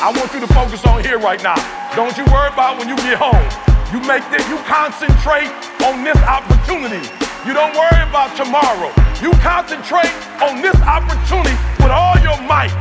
[0.00, 1.73] I want you to focus on here right now.
[1.96, 3.46] Don't you worry about when you get home.
[3.94, 5.46] You make this, you concentrate
[5.86, 7.06] on this opportunity.
[7.46, 8.90] You don't worry about tomorrow.
[9.22, 10.10] You concentrate
[10.42, 12.74] on this opportunity with all your might,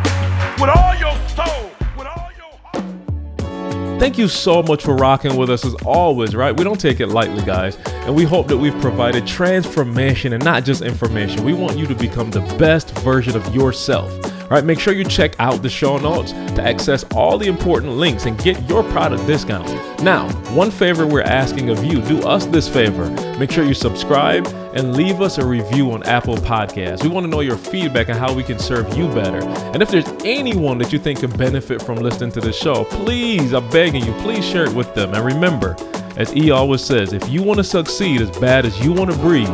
[0.60, 4.00] with all your soul, with all your heart.
[4.00, 6.58] Thank you so much for rocking with us as always, right?
[6.58, 7.78] We don't take it lightly, guys.
[8.08, 11.44] And we hope that we've provided transformation and not just information.
[11.44, 14.12] We want you to become the best version of yourself.
[14.54, 18.28] Right, make sure you check out the show notes to access all the important links
[18.28, 19.68] and get your product discount.
[20.04, 23.10] Now, one favor we're asking of you do us this favor.
[23.40, 24.46] Make sure you subscribe
[24.76, 27.02] and leave us a review on Apple Podcasts.
[27.02, 29.44] We want to know your feedback and how we can serve you better.
[29.74, 33.56] And if there's anyone that you think could benefit from listening to this show, please,
[33.56, 35.16] I'm begging you, please share it with them.
[35.16, 35.76] And remember,
[36.16, 39.18] as E always says, if you want to succeed as bad as you want to
[39.18, 39.48] breathe,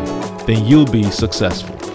[0.46, 1.89] then you'll be successful.